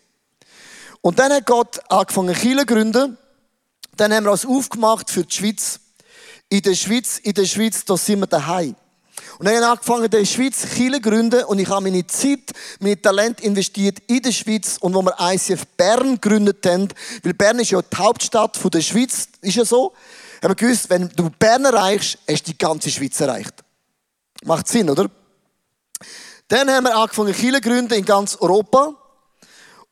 Und 1.00 1.18
dann 1.18 1.32
hat 1.32 1.46
Gott 1.46 1.80
angefangen, 1.88 2.34
Kille 2.34 2.66
zu 2.66 2.66
gründen. 2.66 3.18
Dann 3.96 4.12
haben 4.12 4.24
wir 4.24 4.32
uns 4.32 4.46
aufgemacht 4.46 5.10
für 5.10 5.24
die 5.24 5.34
Schweiz. 5.34 5.80
In 6.48 6.62
der 6.62 6.74
Schweiz, 6.74 7.18
in 7.18 7.34
der 7.34 7.46
Schweiz, 7.46 7.84
da 7.84 7.96
sind 7.96 8.20
wir 8.20 8.26
daheim. 8.26 8.74
Und 9.38 9.46
dann 9.46 9.54
habe 9.54 9.64
ich 9.64 9.70
angefangen, 9.70 10.04
in 10.04 10.10
der 10.10 10.24
Schweiz 10.24 10.66
Chile 10.74 11.00
gründen 11.00 11.44
und 11.44 11.58
ich 11.58 11.68
habe 11.68 11.82
meine 11.82 12.06
Zeit, 12.06 12.52
mein 12.80 13.00
Talent 13.00 13.40
investiert 13.40 13.98
in 14.06 14.22
der 14.22 14.32
Schweiz 14.32 14.76
und 14.80 14.94
wo 14.94 15.02
wir 15.02 15.16
ICF 15.18 15.66
Bern 15.76 16.20
gegründet 16.20 16.64
haben, 16.66 16.88
weil 17.22 17.34
Bern 17.34 17.58
ist 17.58 17.70
ja 17.70 17.80
die 17.82 17.96
Hauptstadt 17.96 18.58
der 18.72 18.80
Schweiz, 18.80 19.28
ist 19.40 19.56
ja 19.56 19.64
so, 19.64 19.92
haben 20.42 20.50
wir 20.50 20.54
gewusst, 20.54 20.90
wenn 20.90 21.08
du 21.08 21.30
Bern 21.30 21.64
erreichst, 21.64 22.18
hast 22.28 22.46
du 22.46 22.52
die 22.52 22.58
ganze 22.58 22.90
Schweiz 22.90 23.18
erreicht. 23.20 23.54
Macht 24.44 24.68
Sinn, 24.68 24.90
oder? 24.90 25.10
Dann 26.48 26.70
haben 26.70 26.84
wir 26.84 26.96
angefangen, 26.96 27.32
Kirchen 27.32 27.62
zu 27.62 27.68
gründen 27.68 27.94
in 27.94 28.04
ganz 28.04 28.36
Europa 28.36 28.94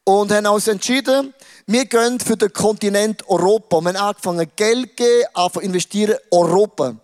und 0.05 0.31
haben 0.31 0.47
uns 0.47 0.69
entschieden, 0.69 1.33
wir 1.67 1.85
gehen 1.87 2.19
für 2.21 2.37
den 2.37 2.53
Kontinent 2.53 3.29
Europa. 3.29 3.81
Wir 3.81 3.89
haben 3.89 3.97
angefangen, 3.97 4.51
Geld 4.57 4.91
zu 4.91 4.95
geben, 4.97 5.25
angefangen 5.35 5.67
investieren 5.67 6.17
Europa. 6.31 6.97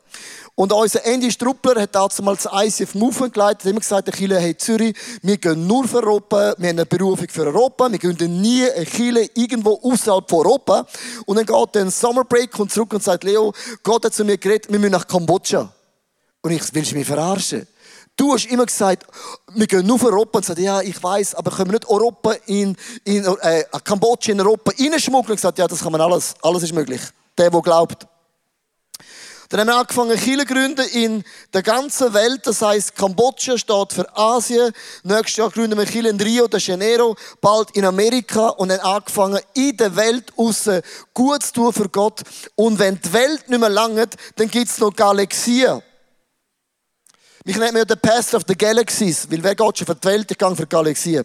Und 0.59 0.73
unser 0.73 1.05
Andy 1.05 1.31
Struppler 1.31 1.81
hat 1.81 1.95
damals 1.95 2.43
das 2.43 2.53
ICF 2.53 2.97
Movement 2.97 3.33
geleitet, 3.33 3.61
hat 3.61 3.71
immer 3.71 3.79
gesagt, 3.79 4.09
der 4.09 4.15
Chile, 4.15 4.41
hey 4.41 4.57
Zürich, 4.57 4.97
wir 5.23 5.37
gehen 5.37 5.69
nur 5.69 5.87
für 5.87 5.99
Europa, 5.99 6.55
wir 6.59 6.69
haben 6.71 6.79
eine 6.79 6.85
Berufung 6.85 7.29
für 7.29 7.47
Europa, 7.47 7.89
wir 7.93 7.99
gehen 8.01 8.41
nie 8.41 8.69
eine 8.69 8.85
Chile 8.85 9.31
irgendwo 9.35 9.79
außerhalb 9.81 10.29
von 10.29 10.41
Europa. 10.41 10.85
Und 11.27 11.37
dann 11.37 11.47
geht 11.47 11.77
er 11.77 11.83
in 11.83 11.93
Summer 11.93 12.25
Break 12.25 12.51
kommt 12.51 12.73
zurück 12.73 12.93
und 12.93 13.05
sagt, 13.05 13.23
Leo, 13.23 13.53
Gott 13.85 14.05
hat 14.05 14.15
zu 14.15 14.25
mir 14.25 14.37
geredet, 14.37 14.69
wir 14.69 14.81
müssen 14.81 14.91
nach 14.91 15.07
Kambodscha. 15.07 15.73
Und 16.41 16.51
ich, 16.51 16.63
willst 16.75 16.91
du 16.91 16.97
mich 16.97 17.07
verarschen? 17.07 17.69
Du 18.19 18.33
hast 18.33 18.47
immer 18.47 18.67
gesagt, 18.67 19.07
wir 19.55 19.69
gehen 19.69 19.87
nur 19.87 19.97
für 19.97 20.07
Europa. 20.07 20.39
Und 20.39 20.45
sagt, 20.45 20.59
ja, 20.59 20.81
ich 20.81 21.01
weiß, 21.01 21.37
aber 21.37 21.53
können 21.53 21.71
wir 21.71 21.79
nicht 21.79 21.89
Europa 21.89 22.33
in, 22.47 22.77
in 23.05 23.25
äh, 23.25 23.63
Kambodscha 23.85 24.33
in 24.33 24.41
Europa 24.41 24.73
reinschmuggeln? 24.77 25.31
Und 25.31 25.37
gesagt, 25.37 25.57
ja, 25.57 25.69
das 25.69 25.81
kann 25.81 25.93
man 25.93 26.01
alles. 26.01 26.35
Alles 26.43 26.65
ist 26.65 26.75
möglich. 26.75 27.01
Der, 27.39 27.49
der 27.49 27.63
glaubt. 27.63 28.09
Dann 29.49 29.61
haben 29.61 29.69
wir 29.69 29.77
angefangen, 29.77 30.19
Kirchen 30.19 30.47
gründen 30.47 30.87
in 30.89 31.25
der 31.55 31.63
ganzen 31.63 32.13
Welt. 32.13 32.41
Das 32.45 32.61
heißt, 32.61 32.97
Kambodscha 32.97 33.57
steht 33.57 33.93
für 33.93 34.17
Asien. 34.17 34.73
Nächstes 35.05 35.37
Jahr 35.37 35.51
gründen 35.51 35.79
wir 35.79 35.87
Kirchen 35.87 36.19
in 36.19 36.21
Rio 36.21 36.49
de 36.49 36.59
Janeiro, 36.59 37.15
bald 37.41 37.71
in 37.77 37.85
Amerika. 37.85 38.49
Und 38.49 38.71
dann 38.71 38.81
angefangen, 38.81 39.39
in 39.55 39.77
der 39.77 39.95
Welt 39.95 40.33
aussen 40.37 40.83
gut 41.15 41.45
zu 41.45 41.53
tun 41.53 41.73
für 41.73 41.89
Gott. 41.89 42.21
Und 42.57 42.81
wenn 42.81 43.01
die 43.01 43.13
Welt 43.13 43.49
nicht 43.49 43.61
mehr 43.61 43.69
langt, 43.69 44.17
dann 44.35 44.51
gibt 44.51 44.71
es 44.71 44.79
noch 44.79 44.95
Galaxien. 44.95 45.83
Mich 47.45 47.57
nennt 47.57 47.73
man 47.73 47.79
ja 47.79 47.85
der 47.85 47.97
Pastor 47.97 48.39
of 48.39 48.45
the 48.47 48.57
Galaxies, 48.57 49.31
weil 49.31 49.43
wer 49.43 49.55
geht 49.55 49.79
schon 49.79 49.87
für 49.87 49.95
die 49.95 50.09
Welt, 50.09 50.31
ich 50.31 50.39
gehe 50.39 50.57
für 50.57 50.63
die 50.63 50.69
Galaxien. 50.69 51.25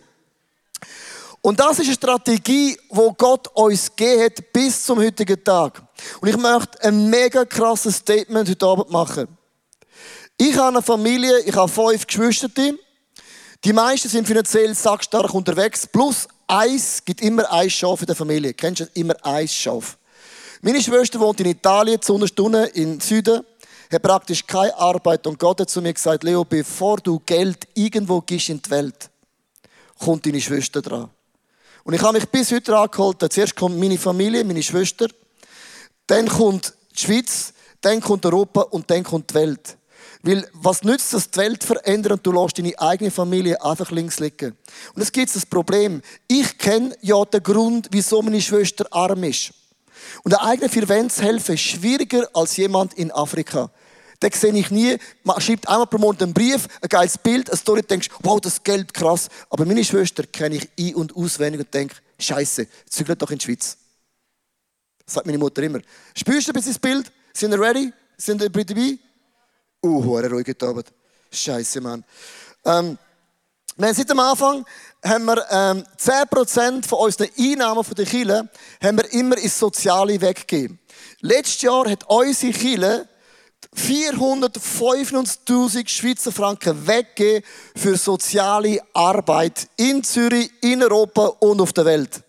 Und 1.41 1.59
das 1.59 1.79
ist 1.79 1.87
eine 1.87 1.95
Strategie, 1.95 2.77
wo 2.89 3.11
Gott 3.11 3.49
uns 3.53 3.93
gegeben 3.93 4.23
hat 4.23 4.53
bis 4.53 4.85
zum 4.85 4.99
heutigen 4.99 5.43
Tag. 5.43 5.81
Und 6.21 6.29
ich 6.29 6.37
möchte 6.37 6.81
ein 6.83 7.09
mega 7.09 7.43
krasses 7.43 7.97
Statement 7.97 8.49
heute 8.49 8.65
Abend 8.65 8.89
machen. 8.89 9.27
Ich 10.37 10.55
habe 10.55 10.69
eine 10.69 10.81
Familie, 10.81 11.39
ich 11.39 11.55
habe 11.55 11.69
fünf 11.69 12.07
Geschwister. 12.07 12.47
Die 12.47 13.73
meisten 13.73 14.07
sind 14.07 14.25
finanziell 14.25 14.73
sackstark 14.73 15.33
unterwegs. 15.33 15.85
Plus 15.85 16.27
eins 16.47 17.03
gibt 17.03 17.21
immer 17.21 17.51
ein 17.51 17.69
Schaf 17.69 18.01
in 18.01 18.07
der 18.07 18.15
Familie. 18.15 18.53
Kennst 18.53 18.81
du 18.81 18.87
immer 18.93 19.15
ein 19.23 19.47
Schaf? 19.47 19.97
Meine 20.61 20.81
Schwester 20.81 21.19
wohnt 21.19 21.41
in 21.41 21.47
Italien, 21.47 22.01
zu 22.01 22.25
Stunde 22.25 22.67
im 22.67 23.01
Süden, 23.01 23.43
hat 23.91 24.01
praktisch 24.01 24.45
keine 24.45 24.77
Arbeit 24.77 25.25
und 25.27 25.39
Gott 25.39 25.59
hat 25.59 25.69
zu 25.69 25.81
mir 25.81 25.93
gesagt, 25.93 26.23
Leo, 26.23 26.43
bevor 26.43 26.97
du 26.97 27.19
Geld 27.25 27.67
irgendwo 27.73 28.21
gibst 28.21 28.49
in 28.49 28.61
die 28.61 28.69
Welt, 28.69 29.09
kommt 29.99 30.25
deine 30.25 30.41
Schwester 30.41 30.81
dran. 30.81 31.09
Und 31.83 31.93
ich 31.93 32.01
habe 32.01 32.17
mich 32.17 32.29
bis 32.29 32.51
heute 32.51 32.77
angeholt. 32.77 33.17
Zuerst 33.31 33.55
kommt 33.55 33.77
meine 33.77 33.97
Familie, 33.97 34.43
meine 34.43 34.63
Schwester, 34.63 35.07
dann 36.07 36.27
kommt 36.27 36.73
die 36.95 36.99
Schweiz, 36.99 37.53
dann 37.81 37.99
kommt 37.99 38.25
Europa 38.25 38.61
und 38.61 38.89
dann 38.89 39.03
kommt 39.03 39.31
die 39.31 39.35
Welt. 39.35 39.77
Weil 40.21 40.47
was 40.53 40.83
nützt 40.83 41.13
es, 41.13 41.29
die 41.29 41.39
Welt 41.39 41.63
verändern 41.63 42.13
und 42.13 42.25
du 42.25 42.31
lässt 42.31 42.57
deine 42.57 42.79
eigene 42.79 43.11
Familie 43.11 43.61
einfach 43.61 43.91
links 43.91 44.19
liegen? 44.19 44.55
Und 44.95 45.01
es 45.01 45.11
gibt 45.11 45.35
das 45.35 45.45
Problem. 45.45 46.01
Ich 46.29 46.57
kenne 46.57 46.95
ja 47.01 47.23
den 47.25 47.43
Grund, 47.43 47.89
wieso 47.91 48.21
meine 48.21 48.39
Schwester 48.39 48.85
arm 48.91 49.25
ist. 49.25 49.53
Und 50.23 50.31
der 50.31 50.43
eigene 50.43 50.89
Wände 50.89 51.13
zu 51.13 51.21
helfen 51.21 51.57
schwieriger 51.57 52.27
als 52.33 52.57
jemand 52.57 52.93
in 52.93 53.11
Afrika. 53.11 53.71
Den 54.21 54.31
sehe 54.31 54.53
ich 54.53 54.71
nie. 54.71 54.97
Man 55.23 55.41
schreibt 55.41 55.67
einmal 55.67 55.87
pro 55.87 55.97
Monat 55.97 56.23
einen 56.23 56.33
Brief, 56.33 56.67
ein 56.81 56.87
geiles 56.87 57.17
Bild, 57.17 57.49
eine 57.49 57.57
Story, 57.57 57.81
denkst, 57.81 58.09
wow, 58.21 58.39
das 58.39 58.63
Geld, 58.63 58.93
krass. 58.93 59.27
Aber 59.49 59.65
meine 59.65 59.83
Schwester 59.83 60.23
kenne 60.23 60.55
ich 60.55 60.69
ein- 60.79 60.95
und 60.95 61.15
auswendig 61.15 61.61
und 61.61 61.73
denke, 61.73 61.95
Scheiße, 62.19 62.67
zügelt 62.89 63.21
doch 63.21 63.31
in 63.31 63.37
die 63.37 63.45
Schweiz. 63.45 63.77
Das 65.05 65.15
sagt 65.15 65.25
meine 65.25 65.37
Mutter 65.37 65.61
immer. 65.61 65.79
Spürst 66.15 66.47
du 66.47 66.51
ein 66.51 66.53
bisschen 66.53 66.71
das 66.71 66.79
Bild? 66.79 67.11
Sind 67.33 67.51
ihr 67.51 67.59
ready? 67.59 67.91
Sind 68.17 68.41
ihr 68.41 68.49
dabei? 68.49 68.97
Uh, 69.83 70.03
hure 70.03 70.29
ruhig 70.29 70.63
Abend. 70.63 70.93
Scheiße, 71.29 71.81
Mann. 71.81 72.05
Ähm, 72.63 72.97
haben 73.81 73.93
seit 73.93 74.09
dem 74.09 74.19
Anfang 74.19 74.65
haben 75.03 75.25
wir 75.25 75.45
ähm, 75.49 75.83
10% 75.99 76.87
von 76.87 76.99
unseren 76.99 77.27
Einnahmen 77.37 77.83
von 77.83 77.95
der 77.95 78.05
Kirche 78.05 78.47
haben 78.81 78.97
wir 78.97 79.11
immer 79.13 79.37
ins 79.37 79.59
Soziale 79.59 80.21
weggegeben. 80.21 80.79
Letztes 81.21 81.63
Jahr 81.63 81.89
hat 81.89 82.05
unsere 82.07 82.53
Kirche 82.53 83.09
495.000 83.75 85.89
Schweizer 85.89 86.31
Franken 86.31 86.85
weggegeben 86.85 87.43
für 87.75 87.97
soziale 87.97 88.79
Arbeit 88.93 89.67
in 89.77 90.03
Zürich, 90.03 90.51
in 90.61 90.83
Europa 90.83 91.25
und 91.39 91.59
auf 91.59 91.73
der 91.73 91.85
Welt. 91.85 92.21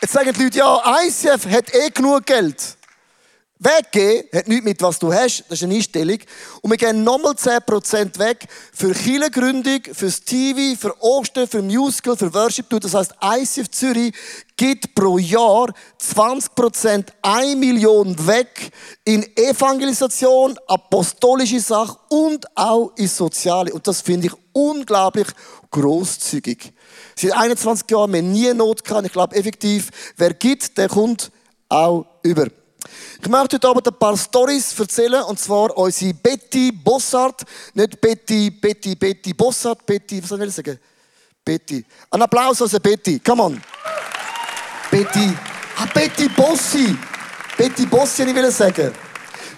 Jetzt 0.00 0.12
sagen 0.12 0.32
die 0.32 0.44
Leute, 0.44 0.58
ja, 0.58 1.02
ICF 1.04 1.46
hat 1.46 1.74
eh 1.74 1.90
genug 1.90 2.24
Geld. 2.26 2.75
Weggeben 3.58 4.28
hat 4.34 4.48
nichts 4.48 4.64
mit, 4.64 4.82
was 4.82 4.98
du 4.98 5.10
hast, 5.10 5.44
das 5.48 5.58
ist 5.58 5.64
eine 5.64 5.76
Einstellung. 5.76 6.18
Und 6.60 6.70
wir 6.70 6.76
gehen 6.76 7.02
nochmal 7.02 7.32
10% 7.32 8.18
weg 8.18 8.46
für 8.72 8.92
Kirchengründung, 8.92 9.80
fürs 9.92 10.22
TV, 10.22 10.78
für 10.78 10.94
Ostern, 11.02 11.48
für 11.48 11.62
Musical, 11.62 12.18
für 12.18 12.32
Worship. 12.34 12.68
Das 12.68 12.92
heisst, 12.92 13.14
ICF 13.22 13.70
Zürich 13.70 14.14
gibt 14.58 14.94
pro 14.94 15.16
Jahr 15.16 15.72
20% 15.98 17.06
1 17.22 17.56
Million 17.56 18.26
weg 18.26 18.70
in 19.04 19.24
Evangelisation, 19.34 20.58
apostolische 20.66 21.60
Sachen 21.60 21.96
und 22.10 22.44
auch 22.54 22.92
in 22.96 23.08
Soziale. 23.08 23.72
Und 23.72 23.86
das 23.86 24.02
finde 24.02 24.26
ich 24.26 24.34
unglaublich 24.52 25.28
großzügig. 25.70 26.74
Seit 27.16 27.32
21 27.32 27.90
Jahren 27.90 28.02
haben 28.02 28.12
wir 28.12 28.22
nie 28.22 28.52
Not 28.52 28.84
gehabt. 28.84 29.06
Ich 29.06 29.12
glaube 29.12 29.34
effektiv, 29.34 29.90
wer 30.18 30.34
gibt, 30.34 30.76
der 30.76 30.88
kommt 30.88 31.30
auch 31.70 32.04
über. 32.22 32.48
Ich 33.20 33.28
möchte 33.28 33.56
heute 33.56 33.68
Abend 33.68 33.88
ein 33.88 33.98
paar 33.98 34.16
Stories 34.16 34.78
erzählen, 34.78 35.22
und 35.22 35.38
zwar 35.38 35.76
unsere 35.76 36.12
Betty 36.14 36.70
Bossart. 36.72 37.42
Nicht 37.74 38.00
Betty, 38.00 38.50
Betty, 38.50 38.94
Betty 38.94 39.32
Bossart, 39.32 39.84
Betty, 39.86 40.22
was 40.22 40.28
soll 40.28 40.42
ich 40.42 40.54
sagen? 40.54 40.78
Betty. 41.44 41.84
Ein 42.10 42.22
Applaus 42.22 42.60
an 42.62 42.80
Betty, 42.82 43.18
come 43.20 43.42
on. 43.42 43.62
Betty, 44.90 45.32
ah, 45.76 45.86
Betty 45.94 46.28
Bossi. 46.28 46.96
Betty 47.56 47.86
Bossi, 47.86 48.22
ich 48.22 48.34
will 48.34 48.50
sagen. 48.50 48.92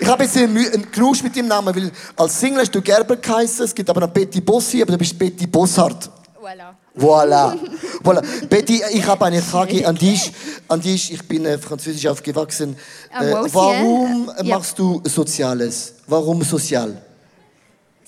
Ich 0.00 0.06
habe 0.06 0.22
jetzt 0.22 0.36
einen 0.36 0.90
Genusch 0.92 1.22
mit 1.22 1.34
dem 1.34 1.48
Namen, 1.48 1.74
weil 1.74 1.90
als 2.16 2.38
Single 2.38 2.60
hast 2.60 2.74
du 2.74 2.80
Gerber 2.80 3.16
geheißen, 3.16 3.64
es 3.64 3.74
gibt 3.74 3.90
aber 3.90 4.00
noch 4.00 4.10
Betty 4.10 4.40
Bossi, 4.40 4.80
aber 4.80 4.92
du 4.92 4.98
bist 4.98 5.18
Betty 5.18 5.46
Bossart. 5.46 6.08
Voilà. 6.40 6.74
Voilà. 6.98 7.54
voilà. 8.02 8.22
Betty, 8.48 8.82
ich 8.92 9.06
habe 9.06 9.24
eine 9.24 9.40
Frage 9.42 9.86
an 9.86 9.96
dich. 9.96 10.32
An 10.68 10.80
dich. 10.80 11.12
Ich 11.12 11.26
bin 11.26 11.44
äh, 11.46 11.58
französisch 11.58 12.06
aufgewachsen. 12.06 12.76
Ah, 13.12 13.24
Äh, 13.24 13.34
warum 13.52 14.30
machst 14.44 14.78
du 14.78 15.00
Soziales? 15.04 15.94
Warum 16.06 16.42
sozial? 16.42 17.00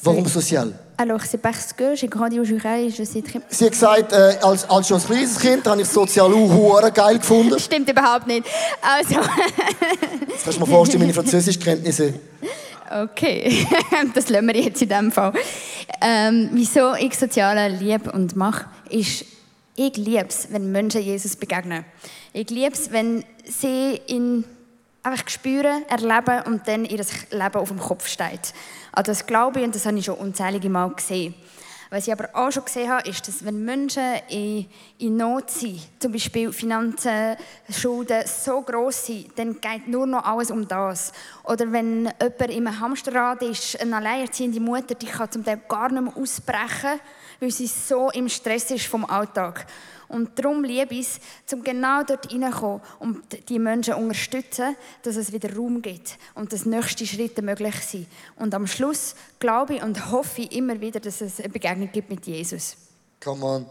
Warum 0.03 0.27
sozial? 0.27 0.73
Alors, 0.97 1.23
c'est 1.25 1.39
parce 1.41 1.73
que 1.73 1.95
j'ai 1.95 2.09
grandi 2.09 2.39
au 2.39 2.45
Jura 2.45 2.79
et 2.79 2.91
je 2.91 3.05
sais 3.05 3.23
très... 3.23 3.41
Sie 3.49 3.65
hat 3.65 3.73
gesagt, 3.73 4.13
äh, 4.13 4.37
als, 4.43 4.69
als 4.69 4.87
schon 4.87 4.97
als 4.97 5.07
kleines 5.07 5.39
Kind 5.39 5.67
habe 5.67 5.81
ich 5.81 5.89
sozial 5.89 6.31
auch 6.33 6.93
geil 6.93 7.19
gefunden. 7.19 7.59
Stimmt 7.69 7.89
überhaupt 7.89 8.27
nicht. 8.27 8.45
Also, 8.83 9.15
Jetzt 10.29 10.45
kannst 10.45 10.59
du 10.59 10.61
mir 10.61 10.67
vorstellen, 10.67 11.01
meine 11.01 11.15
Französischkenntnisse. 11.15 12.13
okay, 12.91 13.67
das 14.15 14.29
lassen 14.29 14.47
wir 14.49 14.57
jetzt 14.61 14.83
in 14.83 14.89
dem 14.91 15.11
Fall. 15.11 15.33
Ähm, 16.03 16.51
wieso 16.53 16.95
ich 16.95 17.17
Soziale 17.19 17.69
liebe 17.69 18.13
und 18.13 18.37
mache, 18.37 18.67
ist, 18.91 19.25
ich 19.77 19.97
liebe 19.97 20.27
es, 20.29 20.53
wenn 20.53 20.73
Menschen 20.73 21.03
Jesus 21.03 21.37
begegnen. 21.37 21.85
Ich 22.33 22.51
liebe 22.51 22.75
es, 22.75 22.91
wenn 22.91 23.25
sie 23.45 24.01
ihn 24.07 24.45
einfach 25.03 25.29
spüren, 25.29 25.85
erleben 25.89 26.43
und 26.47 26.69
dann 26.69 26.85
ihr 26.85 27.05
Leben 27.31 27.55
auf 27.55 27.69
dem 27.69 27.79
Kopf 27.79 28.07
steht. 28.07 28.53
An 28.93 29.05
das 29.05 29.27
glaube 29.27 29.61
ich 29.61 29.67
und 29.67 29.75
das 29.75 29.87
habe 29.87 29.99
ich 29.99 30.05
schon 30.05 30.17
unzählige 30.17 30.69
Mal 30.69 30.91
gesehen. 30.91 31.35
Was 31.93 32.07
ich 32.07 32.13
aber 32.13 32.29
auch 32.35 32.53
schon 32.53 32.65
gesehen 32.65 32.89
habe, 32.89 33.09
ist, 33.09 33.27
dass 33.27 33.45
wenn 33.45 33.65
Menschen 33.65 34.15
in, 34.29 34.67
in 34.99 35.17
Not 35.17 35.51
sind, 35.51 35.81
zum 35.99 36.13
Beispiel 36.13 36.53
Finanzen, 36.53 37.37
Schulden 37.69 38.23
so 38.27 38.63
gross 38.63 39.07
sind, 39.07 39.37
dann 39.37 39.61
geht 39.61 39.89
nur 39.89 40.07
noch 40.07 40.25
alles 40.25 40.53
um 40.53 40.69
das. 40.69 41.13
Oder 41.43 41.73
wenn 41.73 42.09
jemand 42.21 42.51
im 42.53 42.81
Hamsterrad 42.81 43.43
ist, 43.43 43.81
eine 43.81 43.97
alleinerziehende 43.97 44.61
Mutter, 44.61 44.95
die 44.95 45.07
kann 45.07 45.33
zum 45.33 45.45
Teil 45.45 45.61
gar 45.69 45.91
nicht 45.91 46.03
mehr 46.03 46.17
ausbrechen, 46.17 47.01
weil 47.41 47.51
sie 47.51 47.67
so 47.67 48.11
im 48.11 48.29
Stress 48.29 48.71
ist 48.71 48.87
vom 48.87 49.05
Alltag. 49.05 49.67
Und 50.09 50.37
darum 50.39 50.65
liebe 50.65 50.95
ich 50.95 51.07
es, 51.47 51.53
um 51.53 51.63
genau 51.63 52.03
dort 52.03 52.33
reinzukommen 52.33 52.81
und 52.99 53.49
die 53.49 53.61
Menschen 53.61 53.95
unterstützen, 53.95 54.77
dass 55.03 55.15
es 55.15 55.33
wieder 55.33 55.55
Raum 55.55 55.81
gibt 55.81 56.19
und 56.35 56.53
dass 56.53 56.67
nächste 56.67 57.07
Schritte 57.07 57.43
möglich 57.43 57.77
sind. 57.77 58.07
Und 58.37 58.53
am 58.55 58.67
Schluss 58.67 59.15
glaube 59.39 59.77
ich 59.77 59.83
und 59.83 60.11
hoffe 60.11 60.43
ich 60.43 60.53
immer 60.53 60.81
wieder, 60.81 60.99
dass 60.99 61.21
es 61.21 61.39
eine 61.39 61.49
Begegnung 61.49 61.91
gibt 61.93 62.11
mit 62.11 62.27
Jesus. 62.27 62.77
Come 63.23 63.45
on. 63.45 63.67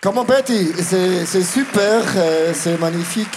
Comment 0.00 0.26
Betty, 0.26 0.72
c'est 0.76 1.42
super, 1.42 2.02
äh, 2.16 2.52
c'est 2.52 2.78
magnifique. 2.78 3.36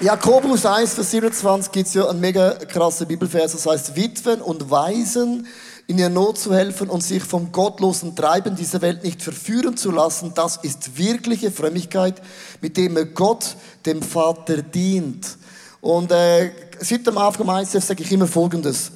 Jakobus 0.00 0.66
1, 0.66 0.94
Vers 0.94 1.10
27 1.12 1.70
gibt 1.70 1.86
es 1.86 1.94
ja 1.94 2.08
einen 2.08 2.18
mega 2.18 2.54
krassen 2.54 3.06
Bibelvers, 3.06 3.52
das 3.52 3.66
heißt, 3.66 3.94
Witwen 3.94 4.40
und 4.40 4.68
Waisen 4.68 5.46
in 5.86 5.98
ihrer 5.98 6.08
Not 6.08 6.38
zu 6.38 6.54
helfen 6.54 6.88
und 6.88 7.02
sich 7.02 7.22
vom 7.22 7.52
gottlosen 7.52 8.14
Treiben 8.14 8.56
dieser 8.56 8.80
Welt 8.82 9.02
nicht 9.02 9.22
verführen 9.22 9.76
zu 9.76 9.90
lassen, 9.90 10.32
das 10.34 10.58
ist 10.58 10.96
wirkliche 10.96 11.50
Frömmigkeit, 11.50 12.20
mit 12.60 12.76
dem 12.76 12.94
man 12.94 13.12
Gott, 13.14 13.56
dem 13.84 14.02
Vater, 14.02 14.62
dient. 14.62 15.36
Und 15.80 16.12
äh, 16.12 16.50
seit 16.80 17.06
dem 17.06 17.18
am 17.18 17.62
ICF 17.62 17.84
sage 17.84 18.02
ich 18.02 18.12
immer 18.12 18.26
Folgendes. 18.26 18.92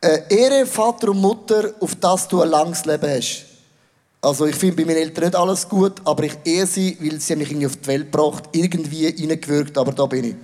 Äh, 0.00 0.20
Ehre 0.28 0.66
Vater 0.66 1.10
und 1.10 1.20
Mutter, 1.20 1.74
auf 1.80 1.94
das 1.96 2.28
du 2.28 2.42
ein 2.42 2.48
langes 2.48 2.84
Leben 2.84 3.10
hast. 3.10 3.46
Also 4.20 4.46
ich 4.46 4.54
finde 4.54 4.76
bei 4.76 4.84
meinen 4.84 4.98
Eltern 4.98 5.24
nicht 5.24 5.36
alles 5.36 5.68
gut, 5.68 5.94
aber 6.04 6.22
ich 6.22 6.34
ehre 6.44 6.66
sie, 6.66 6.96
weil 7.00 7.20
sie 7.20 7.34
mich 7.34 7.50
irgendwie 7.50 7.66
auf 7.66 7.76
die 7.76 7.86
Welt 7.88 8.12
gebracht, 8.12 8.44
irgendwie 8.52 9.06
reingewirkt, 9.06 9.76
aber 9.76 9.90
da 9.92 10.06
bin 10.06 10.24
ich. 10.24 10.34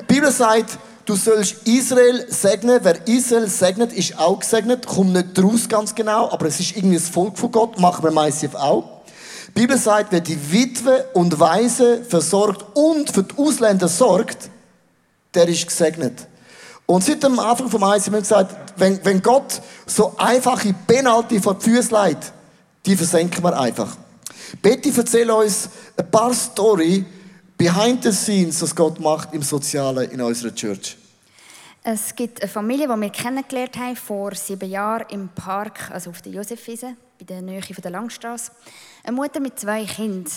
Die 0.00 0.14
Bibel 0.14 0.30
sagt, 0.30 0.78
du 1.04 1.16
sollst 1.16 1.66
Israel 1.66 2.26
segnen. 2.28 2.80
Wer 2.82 3.06
Israel 3.06 3.48
segnet, 3.48 3.92
ist 3.92 4.18
auch 4.18 4.38
gesegnet. 4.40 4.86
Kommt 4.86 5.12
nicht 5.12 5.42
raus 5.42 5.68
ganz 5.68 5.94
genau, 5.94 6.30
aber 6.30 6.46
es 6.46 6.60
ist 6.60 6.76
irgendwie 6.76 6.96
das 6.96 7.08
Volk 7.08 7.38
von 7.38 7.50
Gott. 7.50 7.78
Machen 7.78 8.04
wir 8.04 8.10
meistens 8.10 8.54
auch. 8.54 9.02
Die 9.48 9.60
Bibel 9.60 9.78
sagt, 9.78 10.10
wer 10.10 10.20
die 10.20 10.52
Witwe 10.52 11.06
und 11.14 11.38
Weise 11.38 12.02
versorgt 12.04 12.64
und 12.74 13.10
für 13.10 13.22
die 13.22 13.36
Ausländer 13.36 13.88
sorgt, 13.88 14.50
der 15.34 15.48
ist 15.48 15.66
gesegnet. 15.66 16.26
Und 16.86 17.04
seit 17.04 17.22
dem 17.22 17.38
Anfang 17.38 17.70
vom 17.70 17.82
Eis 17.84 18.06
haben 18.06 18.14
wir 18.14 18.20
gesagt, 18.20 18.54
wenn, 18.76 19.02
wenn 19.04 19.22
Gott 19.22 19.60
so 19.86 20.14
einfache 20.18 20.74
Penalty 20.86 21.40
vor 21.40 21.54
die 21.54 21.70
Füße 21.70 21.94
legt, 22.04 22.32
die 22.84 22.96
versenken 22.96 23.42
wir 23.42 23.58
einfach. 23.58 23.96
Betty, 24.60 24.92
erzähl 24.94 25.30
uns 25.30 25.68
ein 25.96 26.10
paar 26.10 26.34
Story 26.34 27.04
behind 27.56 28.02
the 28.02 28.12
scenes, 28.12 28.60
was 28.62 28.74
Gott 28.74 29.00
macht 29.00 29.32
im 29.32 29.42
Sozialen 29.42 30.10
in 30.10 30.20
unserer 30.20 30.54
Church. 30.54 30.96
Es 31.82 32.14
gibt 32.14 32.40
eine 32.40 32.50
Familie, 32.50 32.88
die 32.88 33.00
wir 33.00 33.10
kennengelernt 33.10 33.76
haben 33.76 33.96
vor 33.96 34.34
sieben 34.34 34.70
Jahren 34.70 35.06
im 35.10 35.28
Park, 35.28 35.90
also 35.90 36.10
auf 36.10 36.22
der 36.22 36.32
Josefwiese, 36.32 36.96
bei 37.18 37.26
der 37.26 37.42
Nähe 37.42 37.62
von 37.62 37.82
der 37.82 37.90
Langstrasse. 37.90 38.52
Eine 39.02 39.16
Mutter 39.16 39.40
mit 39.40 39.58
zwei 39.60 39.84
Kindern. 39.84 40.32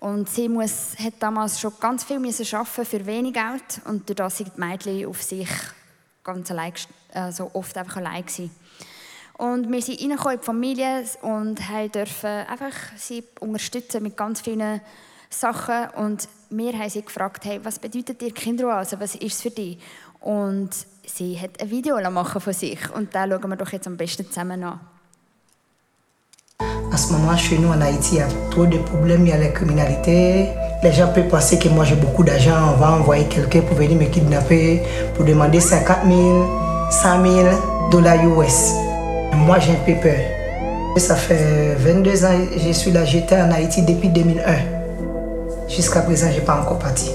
Und 0.00 0.28
sie 0.28 0.48
muss, 0.48 0.96
hat 0.98 1.14
damals 1.20 1.60
schon 1.60 1.74
ganz 1.78 2.04
viel 2.04 2.18
müssen 2.18 2.46
arbeiten 2.56 2.86
für 2.86 3.06
wenig 3.06 3.34
Geld 3.34 3.82
und 3.84 4.08
durch 4.08 4.16
das 4.16 4.38
sind 4.38 4.50
die 4.56 4.60
Mädchen 4.60 5.06
auf 5.06 5.22
sich 5.22 5.48
ganz 6.24 6.50
allein, 6.50 6.72
also 7.12 7.50
oft 7.52 7.76
einfach 7.76 7.98
allein 7.98 8.24
gewesen. 8.24 8.50
Und 9.34 9.70
wir 9.70 9.80
sind 9.80 10.00
in 10.00 10.10
die 10.10 10.38
Familie 10.42 11.04
und 11.22 11.60
dürfen 11.94 12.26
einfach 12.26 12.74
sie 12.96 13.22
unterstützen 13.40 14.02
mit 14.02 14.16
ganz 14.16 14.40
vielen 14.40 14.80
Sachen. 15.30 15.88
Und 15.96 16.28
wir 16.50 16.72
haben 16.72 16.90
sie 16.90 17.02
gefragt, 17.02 17.44
hey, 17.44 17.60
was 17.62 17.78
bedeutet 17.78 18.20
dir 18.20 18.32
Kinderoase? 18.32 18.98
Was 19.00 19.14
ist 19.14 19.34
es 19.34 19.42
für 19.42 19.50
dich? 19.50 19.78
Und 20.20 20.70
sie 21.06 21.38
hat 21.38 21.60
ein 21.62 21.70
Video 21.70 21.96
machen 22.10 22.40
von 22.40 22.52
sich. 22.52 22.78
Und 22.94 23.14
da 23.14 23.26
schauen 23.26 23.48
wir 23.48 23.56
doch 23.56 23.72
jetzt 23.72 23.86
am 23.86 23.96
besten 23.96 24.26
zusammen 24.26 24.62
an. 24.64 24.80
En 26.92 26.96
ce 26.96 27.12
moment, 27.12 27.36
chez 27.38 27.56
nous 27.56 27.68
en 27.68 27.80
Haïti, 27.80 28.16
il 28.16 28.18
y 28.18 28.20
a 28.20 28.28
trop 28.50 28.66
de 28.66 28.76
problèmes, 28.78 29.24
il 29.24 29.30
y 29.30 29.32
a 29.32 29.38
la 29.38 29.48
criminalité. 29.48 30.48
Les 30.82 30.92
gens 30.92 31.08
peuvent 31.14 31.28
penser 31.28 31.58
que 31.58 31.68
moi 31.68 31.84
j'ai 31.84 31.94
beaucoup 31.94 32.24
d'argent, 32.24 32.74
on 32.74 32.78
va 32.78 32.92
envoyer 32.92 33.26
quelqu'un 33.26 33.60
pour 33.60 33.76
venir 33.76 33.96
me 33.96 34.06
kidnapper, 34.06 34.82
pour 35.14 35.24
demander 35.24 35.60
50 35.60 35.98
000, 36.06 36.90
100 36.90 37.22
000 37.22 37.90
dollars 37.92 38.24
US. 38.24 38.74
Moi 39.32 39.58
j'ai 39.60 39.72
un 39.72 39.84
peu 39.86 39.94
peur. 40.02 40.18
Ça 40.96 41.14
fait 41.14 41.76
22 41.76 42.24
ans 42.24 42.46
que 42.52 42.58
je 42.58 42.72
suis 42.72 42.90
là, 42.90 43.04
j'étais 43.04 43.40
en 43.40 43.52
Haïti 43.52 43.82
depuis 43.82 44.08
2001. 44.08 44.79
Jusqu'à 45.70 46.02
présent, 46.02 46.26
je 46.30 46.40
n'ai 46.40 46.44
pas 46.44 46.60
encore 46.60 46.80
parti. 46.80 47.10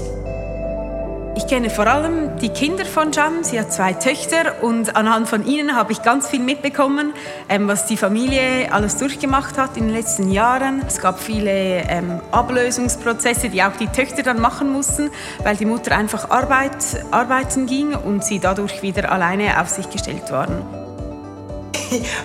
Ich 1.36 1.46
kenne 1.46 1.68
vor 1.68 1.86
allem 1.86 2.38
die 2.40 2.48
Kinder 2.48 2.86
von 2.86 3.12
Jam. 3.12 3.44
Sie 3.44 3.60
hat 3.60 3.70
zwei 3.70 3.92
Töchter 3.92 4.62
und 4.62 4.96
anhand 4.96 5.28
von 5.28 5.46
ihnen 5.46 5.76
habe 5.76 5.92
ich 5.92 6.02
ganz 6.02 6.28
viel 6.28 6.40
mitbekommen, 6.40 7.12
ähm, 7.50 7.68
was 7.68 7.84
die 7.84 7.98
Familie 7.98 8.72
alles 8.72 8.96
durchgemacht 8.96 9.58
hat 9.58 9.76
in 9.76 9.88
den 9.88 9.94
letzten 9.94 10.32
Jahren. 10.32 10.82
Es 10.86 11.02
gab 11.02 11.20
viele 11.20 11.50
ähm, 11.50 12.20
Ablösungsprozesse, 12.32 13.50
die 13.50 13.62
auch 13.62 13.76
die 13.78 13.88
Töchter 13.88 14.22
dann 14.22 14.40
machen 14.40 14.72
mussten, 14.72 15.10
weil 15.44 15.56
die 15.56 15.66
Mutter 15.66 15.94
einfach 15.94 16.30
Arbeit, 16.30 17.04
arbeiten 17.10 17.66
ging 17.66 17.94
und 17.94 18.24
sie 18.24 18.38
dadurch 18.38 18.80
wieder 18.80 19.12
alleine 19.12 19.60
auf 19.60 19.68
sich 19.68 19.90
gestellt 19.90 20.32
waren. 20.32 20.62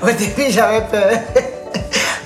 Au 0.01 0.07
début, 0.07 0.49
j'avais 0.49 0.81
peur. 0.89 1.50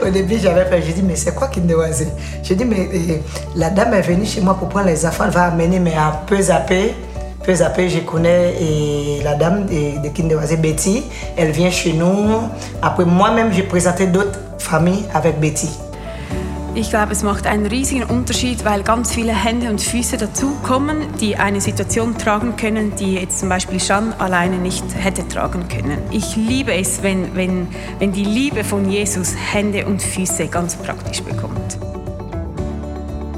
Au 0.03 0.10
début, 0.10 0.38
j'avais 0.39 0.65
peur. 0.65 0.79
J'ai 0.86 0.93
dit, 0.93 1.03
mais 1.03 1.15
c'est 1.15 1.34
quoi 1.34 1.47
Kinderoisé 1.47 2.08
J'ai 2.43 2.55
dit, 2.55 2.65
mais 2.65 2.89
euh, 2.93 3.17
la 3.55 3.69
dame 3.69 3.93
est 3.93 4.01
venue 4.01 4.25
chez 4.25 4.41
moi 4.41 4.55
pour 4.55 4.69
prendre 4.69 4.88
les 4.88 5.05
enfants, 5.05 5.25
elle 5.25 5.31
va 5.31 5.43
amener, 5.45 5.79
mais 5.79 5.93
à 5.93 6.21
peu 6.27 6.39
à 6.49 6.60
peu, 6.60 6.89
peu 7.43 7.62
à 7.62 7.69
peu, 7.69 7.88
je 7.88 7.99
connais 7.99 8.53
la 9.23 9.36
dame 9.36 9.65
de, 9.65 10.01
de 10.03 10.10
Kinderoisé, 10.10 10.58
Betty. 10.58 11.03
Elle 11.38 11.51
vient 11.51 11.71
chez 11.71 11.93
nous. 11.93 12.41
Après, 12.81 13.05
moi-même, 13.05 13.51
j'ai 13.53 13.63
présenté 13.63 14.08
d'autres 14.08 14.39
familles 14.60 15.05
avec 15.13 15.39
Betty. 15.39 15.69
Ich 16.77 16.89
glaube, 16.89 17.13
es 17.13 17.23
macht 17.23 17.47
einen 17.47 17.65
riesigen 17.67 18.03
Unterschied, 18.03 18.65
weil 18.65 18.83
ganz 18.83 19.13
viele 19.13 19.31
Hände 19.31 19.69
und 19.69 19.79
Füße 19.79 20.17
dazukommen, 20.17 20.97
die 21.21 21.38
eine 21.38 21.61
Situation 21.61 22.17
tragen 22.17 22.57
können, 22.57 22.93
die 22.99 23.13
jetzt 23.13 23.39
zum 23.39 23.47
Beispiel 23.47 23.79
Jeanne 23.79 24.13
alleine 24.19 24.57
nicht 24.57 24.83
hätte 24.93 25.25
tragen 25.25 25.69
können. 25.69 25.99
Ich 26.11 26.35
liebe 26.35 26.73
es, 26.73 27.01
wenn, 27.01 27.33
wenn, 27.33 27.67
wenn 27.99 28.11
die 28.11 28.25
Liebe 28.25 28.65
von 28.65 28.89
Jesus 28.89 29.33
Hände 29.53 29.85
und 29.85 30.01
Füße 30.01 30.47
ganz 30.47 30.75
praktisch 30.75 31.23
bekommt. 31.23 31.77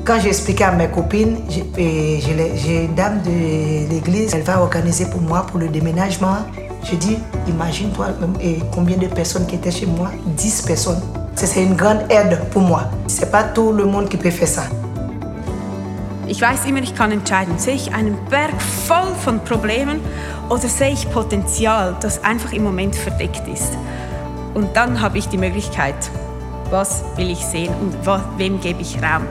Quand 0.04 0.20
j'ai 0.20 0.30
expliqué 0.30 0.64
à 0.64 0.72
mes 0.72 0.88
copines, 0.88 1.38
j'ai 1.78 2.86
une 2.86 2.96
dame 2.96 3.22
de 3.22 3.88
l'église, 3.88 4.34
elle 4.34 4.42
va 4.42 4.60
organiser 4.62 5.06
pour 5.12 5.22
moi 5.22 5.46
pour 5.46 5.60
le 5.60 5.68
déménagement. 5.68 6.38
Je 6.90 6.96
dis, 6.96 7.20
imagine-toi 7.48 8.08
combien 8.74 8.98
de 8.98 9.06
personnes 9.06 9.46
qui 9.46 9.56
étaient 9.56 9.70
chez 9.70 9.86
moi 9.86 10.10
10 10.26 10.64
personnes. 10.64 11.17
C'est 11.46 11.64
une 11.64 11.76
grande 11.76 12.02
aide 12.10 12.40
pour 12.50 12.64
moi. 12.64 12.90
C'est 13.06 13.32
pas 13.32 13.44
tout 13.44 13.72
le 13.72 13.86
monde 13.86 14.10
qui 14.10 14.18
peut 14.18 14.32
faire 14.32 14.48
ça. 14.48 14.64
Ich 16.28 16.42
weiß 16.42 16.66
immer, 16.66 16.82
ich 16.82 16.96
kann 16.96 17.12
entscheiden, 17.12 17.60
sehe 17.60 17.76
ich 17.76 17.94
einen 17.94 18.18
Berg 18.30 18.60
voll 18.60 19.14
von 19.24 19.40
Problemen 19.42 20.02
oder 20.50 20.68
sehe 20.68 20.92
ich 20.94 21.10
Potenzial, 21.12 21.96
das 22.02 22.24
einfach 22.24 22.54
im 22.54 22.64
Moment 22.64 22.96
verdeckt 22.96 23.48
ist. 23.48 23.78
Und 24.56 24.76
dann 24.76 25.00
habe 25.00 25.20
ich 25.20 25.30
die 25.30 25.38
Möglichkeit, 25.38 25.96
was 26.72 27.04
will 27.18 27.30
ich 27.30 27.46
sehen 27.46 27.74
und 27.82 27.96
wem 28.38 28.60
gebe 28.60 28.82
ich 28.82 28.98
Raum. 28.98 29.28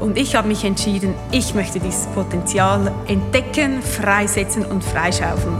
Und 0.00 0.16
ich 0.16 0.34
habe 0.34 0.48
mich 0.48 0.64
entschieden, 0.64 1.14
ich 1.30 1.54
möchte 1.54 1.78
dieses 1.78 2.06
Potenzial 2.06 2.90
entdecken, 3.06 3.82
freisetzen 3.82 4.64
und 4.64 4.82
freischaufeln. 4.82 5.58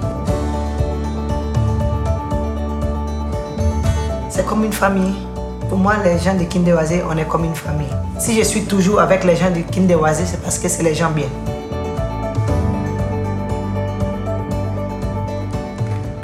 C'est 4.31 4.47
comme 4.47 4.65
une 4.65 4.73
famille. 4.73 5.34
Pour 5.75 5.83
moi, 5.83 5.97
les 6.05 6.21
gens 6.21 6.37
de 6.37 6.45
Kinderoisé, 6.45 7.03
on 7.11 7.19
est 7.19 7.27
comme 7.27 7.45
une 7.45 7.57
famille. 7.57 7.91
Si 8.17 8.37
je 8.37 8.45
suis 8.45 8.63
toujours 8.63 9.01
avec 9.01 9.25
les 9.25 9.35
gens 9.35 9.51
de 9.51 9.59
Kinderoisé, 9.59 10.23
c'est 10.25 10.41
parce 10.41 10.57
que 10.57 10.69
c'est 10.69 10.85
les 10.85 10.95
gens 10.95 11.11
bien. 11.11 11.27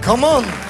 Come 0.04 0.22
on! 0.22 0.69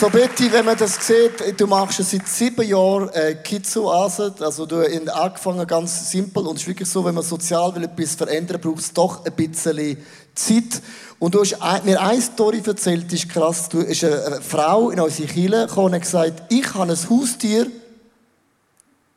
So 0.00 0.08
Betty, 0.08 0.50
wenn 0.50 0.64
man 0.64 0.78
das 0.78 1.06
sieht, 1.06 1.60
du 1.60 1.66
machst 1.66 1.96
schon 1.96 2.06
seit 2.06 2.26
sieben 2.26 2.66
Jahren 2.66 3.10
äh, 3.10 3.34
Kids-Oasen, 3.34 4.32
also 4.40 4.64
du 4.64 4.80
hast 4.80 5.08
angefangen 5.10 5.66
ganz 5.66 6.10
simpel 6.10 6.46
und 6.46 6.56
es 6.56 6.62
ist 6.62 6.68
wirklich 6.68 6.88
so, 6.88 7.04
wenn 7.04 7.14
man 7.14 7.22
sozial 7.22 7.74
will 7.74 7.84
etwas 7.84 8.14
verändern, 8.14 8.62
braucht 8.62 8.78
es 8.78 8.94
doch 8.94 9.26
ein 9.26 9.32
bisschen 9.34 9.98
Zeit. 10.34 10.80
Und 11.18 11.34
du 11.34 11.40
hast 11.40 11.84
mir 11.84 12.00
eine 12.00 12.22
Story 12.22 12.62
erzählt, 12.64 13.12
die 13.12 13.16
ist 13.16 13.28
krass. 13.28 13.68
Du 13.68 13.80
ist 13.80 14.02
eine, 14.02 14.40
Frau 14.40 14.88
in 14.88 15.00
unsere 15.00 15.28
Kirche 15.28 15.66
gekommen 15.66 15.92
und 15.92 16.00
gesagt, 16.00 16.50
ich 16.50 16.72
habe 16.72 16.90
ein 16.90 17.10
Haustier, 17.10 17.66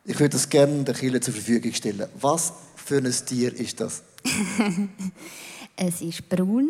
ich 0.04 0.20
würde 0.20 0.34
das 0.34 0.50
gerne 0.50 0.84
der 0.84 0.94
Kirche 0.94 1.20
zur 1.20 1.32
Verfügung 1.32 1.72
stellen. 1.72 2.06
Was 2.20 2.52
für 2.76 2.98
ein 2.98 3.10
Tier 3.26 3.58
ist 3.58 3.80
das? 3.80 4.02
Es 5.76 6.00
ist 6.02 6.28
braun. 6.28 6.68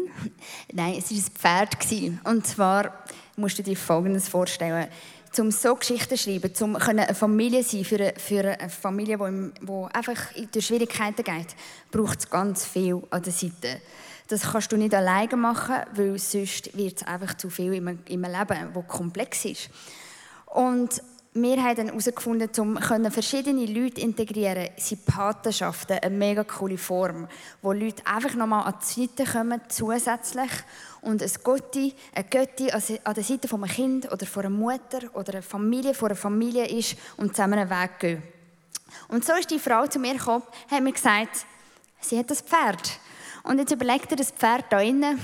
Nein, 0.72 0.94
es 0.96 1.10
war 1.44 1.60
ein 1.60 1.68
Pferd. 1.68 2.24
Und 2.24 2.46
zwar 2.46 3.04
musst 3.36 3.58
du 3.58 3.62
dir 3.62 3.76
Folgendes 3.76 4.28
vorstellen. 4.28 4.88
Um 5.36 5.50
so 5.50 5.74
Geschichten 5.74 6.16
zu 6.16 6.30
schreiben, 6.30 6.52
um 6.60 6.76
eine 6.76 7.12
Familie 7.14 7.62
zu 7.64 7.76
sein 7.76 7.84
für 7.84 7.96
eine, 7.96 8.14
für 8.16 8.56
eine 8.58 8.70
Familie, 8.70 9.18
die, 9.18 9.66
die 9.66 9.94
einfach 9.94 10.32
durch 10.52 10.66
Schwierigkeiten 10.66 11.24
geht, 11.24 11.56
braucht 11.90 12.20
es 12.20 12.30
ganz 12.30 12.64
viel 12.64 13.02
an 13.10 13.22
der 13.22 13.32
Seite. 13.32 13.80
Das 14.28 14.42
kannst 14.42 14.70
du 14.70 14.76
nicht 14.76 14.94
alleine 14.94 15.36
machen, 15.36 15.76
weil 15.94 16.18
sonst 16.18 16.76
wird 16.76 16.98
es 16.98 17.06
einfach 17.06 17.36
zu 17.36 17.50
viel 17.50 17.74
im, 17.74 17.98
im 18.06 18.22
Leben, 18.22 18.70
das 18.74 18.88
komplex 18.88 19.44
ist. 19.44 19.70
Und 20.46 21.02
wir 21.36 21.62
haben 21.64 21.74
dann 21.74 21.86
herausgefunden, 21.88 22.48
um 22.58 22.78
verschiedene 23.10 23.66
Leute 23.66 24.00
integrieren, 24.00 24.68
sind 24.76 25.04
Patenschaften 25.04 25.98
eine 25.98 26.14
mega 26.14 26.44
coole 26.44 26.78
Form, 26.78 27.26
wo 27.60 27.72
Leute 27.72 28.06
einfach 28.06 28.34
nochmal 28.34 28.64
an 28.66 28.74
die 28.80 29.08
Seite 29.08 29.30
kommen, 29.30 29.60
zusätzlich, 29.68 30.50
und 31.00 31.22
ein 31.22 31.32
Gotti, 31.42 31.92
eine 32.14 32.24
Götti 32.24 32.70
an 32.70 33.14
der 33.14 33.24
Seite 33.24 33.48
von 33.48 33.64
einem 33.64 33.72
Kind 33.72 34.12
oder 34.12 34.26
einer 34.36 34.48
Mutter 34.48 35.00
oder 35.14 35.34
einer 35.34 35.42
Familie, 35.42 35.92
von 35.92 36.10
einer 36.10 36.16
Familie 36.16 36.68
ist 36.68 36.96
und 37.16 37.34
zusammen 37.34 37.58
einen 37.58 37.68
Weg 37.68 37.98
gehen. 37.98 38.22
Und 39.08 39.24
so 39.24 39.32
ist 39.34 39.50
die 39.50 39.58
Frau 39.58 39.88
zu 39.88 39.98
mir 39.98 40.14
gekommen, 40.14 40.44
hat 40.70 40.82
mir 40.82 40.92
gesagt, 40.92 41.46
sie 42.00 42.16
hat 42.16 42.30
das 42.30 42.42
Pferd. 42.42 43.00
Und 43.42 43.58
jetzt 43.58 43.72
überlegt 43.72 44.12
ihr 44.12 44.16
das 44.16 44.30
Pferd 44.30 44.66
da 44.70 44.80
innen. 44.80 45.18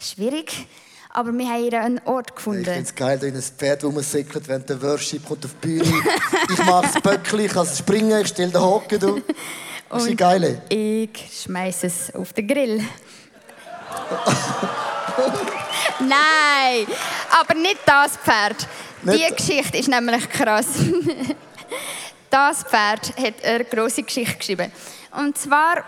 Schwierig. 0.00 0.66
Aber 1.14 1.30
wir 1.30 1.46
haben 1.46 1.64
ihr 1.64 1.78
einen 1.78 2.00
Ort 2.06 2.34
gefunden. 2.34 2.62
Ich 2.62 2.68
finde 2.68 2.82
es 2.88 2.94
geil, 2.94 3.22
in 3.22 3.34
ein 3.34 3.42
Pferd 3.42 3.84
rumsäckelt, 3.84 4.48
wenn 4.48 4.64
der 4.64 4.80
Worship 4.80 5.26
kommt 5.26 5.44
auf 5.44 5.50
die 5.62 5.66
Bühne. 5.66 6.02
ich 6.50 6.58
mache 6.64 6.88
das 6.90 7.02
Böckchen, 7.02 7.40
ich 7.40 7.52
kann 7.52 7.66
springen, 7.66 8.18
ich 8.22 8.28
stelle 8.28 8.50
den 8.50 8.62
Hocken. 8.62 8.98
Du. 8.98 9.20
Das 9.90 10.06
ist 10.06 10.16
geil. 10.16 10.62
Ich 10.70 11.42
schmeiße 11.42 11.86
es 11.86 12.14
auf 12.14 12.32
den 12.32 12.48
Grill. 12.48 12.82
Nein, 16.00 16.86
aber 17.38 17.54
nicht 17.60 17.80
das 17.84 18.16
Pferd. 18.16 18.66
Nicht. 19.02 19.28
Die 19.28 19.34
Geschichte 19.34 19.76
ist 19.76 19.88
nämlich 19.88 20.30
krass. 20.30 20.66
das 22.30 22.62
Pferd 22.62 23.14
hat 23.18 23.44
eine 23.44 23.64
grosse 23.66 24.02
Geschichte 24.02 24.38
geschrieben. 24.38 24.72
Und 25.10 25.36
zwar 25.36 25.84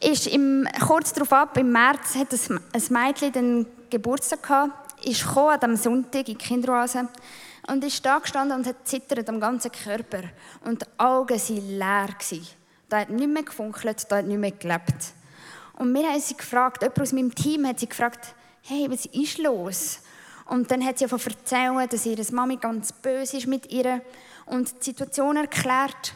ist 0.00 0.28
im, 0.28 0.68
kurz 0.86 1.12
darauf 1.12 1.32
ab, 1.32 1.56
im 1.56 1.72
März 1.72 2.14
hat 2.14 2.32
ein 2.32 2.82
Mädchen 2.88 3.32
den 3.32 3.66
Geburtstag 3.90 4.42
gehabt, 4.42 5.04
ist 5.06 5.26
an 5.36 5.58
am 5.60 5.76
Sonntag 5.76 6.28
in 6.28 6.36
die 6.38 6.44
Kinderoase 6.44 7.08
und 7.68 7.84
ist 7.84 8.04
da 8.04 8.18
gestanden 8.18 8.58
und 8.58 8.66
hat 8.66 8.86
zittert 8.86 9.28
am 9.28 9.40
ganzen 9.40 9.70
Körper. 9.72 10.22
Und 10.64 10.82
die 10.82 10.86
Augen 10.98 11.38
waren 11.38 11.78
leer. 11.78 12.08
Da 12.88 13.00
hat 13.00 13.10
nicht 13.10 13.28
mehr 13.28 13.42
gefunkelt, 13.42 14.06
da 14.10 14.16
hat 14.16 14.26
nicht 14.26 14.38
mehr 14.38 14.52
gelebt. 14.52 15.12
Und 15.78 15.94
wir 15.94 16.08
haben 16.08 16.20
sie 16.20 16.36
gefragt, 16.36 16.82
jemand 16.82 17.00
aus 17.00 17.12
meinem 17.12 17.34
Team 17.34 17.66
hat 17.66 17.78
sie 17.78 17.88
gefragt, 17.88 18.34
hey, 18.62 18.90
was 18.90 19.06
ist 19.06 19.38
los? 19.38 20.00
Und 20.46 20.70
dann 20.70 20.84
hat 20.84 20.98
sie 20.98 21.06
davon 21.06 21.20
erzählt, 21.20 21.92
dass 21.92 22.06
ihre 22.06 22.32
Mami 22.32 22.56
ganz 22.56 22.92
böse 22.92 23.36
ist 23.36 23.46
mit 23.46 23.70
ihr 23.70 24.00
und 24.46 24.72
die 24.80 24.84
Situation 24.84 25.36
erklärt. 25.36 26.14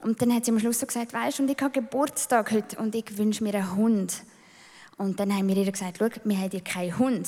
Und 0.00 0.22
dann 0.22 0.34
hat 0.34 0.44
sie 0.44 0.52
am 0.52 0.58
Schluss 0.58 0.80
so 0.80 0.86
gesagt, 0.86 1.12
weißt 1.12 1.40
du, 1.40 1.46
ich 1.46 1.60
habe 1.60 1.70
Geburtstag 1.70 2.52
heute 2.52 2.78
und 2.78 2.94
ich 2.94 3.18
wünsche 3.18 3.42
mir 3.42 3.54
einen 3.54 3.76
Hund. 3.76 4.22
Und 5.02 5.18
dann 5.18 5.34
haben 5.34 5.48
wir 5.48 5.56
ihr 5.56 5.72
gesagt, 5.72 5.96
schau, 5.98 6.06
wir 6.22 6.38
haben 6.38 6.50
dir 6.50 6.60
keinen 6.60 6.96
Hund, 6.96 7.26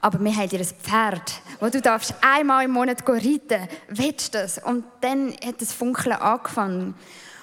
aber 0.00 0.22
wir 0.22 0.36
haben 0.36 0.48
dir 0.48 0.60
ein 0.60 0.64
Pferd, 0.64 1.32
wo 1.58 1.68
du 1.68 1.80
darfst 1.80 2.14
einmal 2.20 2.64
im 2.64 2.70
Monat 2.70 3.02
reiten 3.08 3.66
Willst 3.88 4.32
du 4.32 4.38
das? 4.38 4.58
Und 4.58 4.84
dann 5.00 5.32
hat 5.44 5.60
das 5.60 5.72
Funkeln 5.72 6.14
angefangen. 6.14 6.94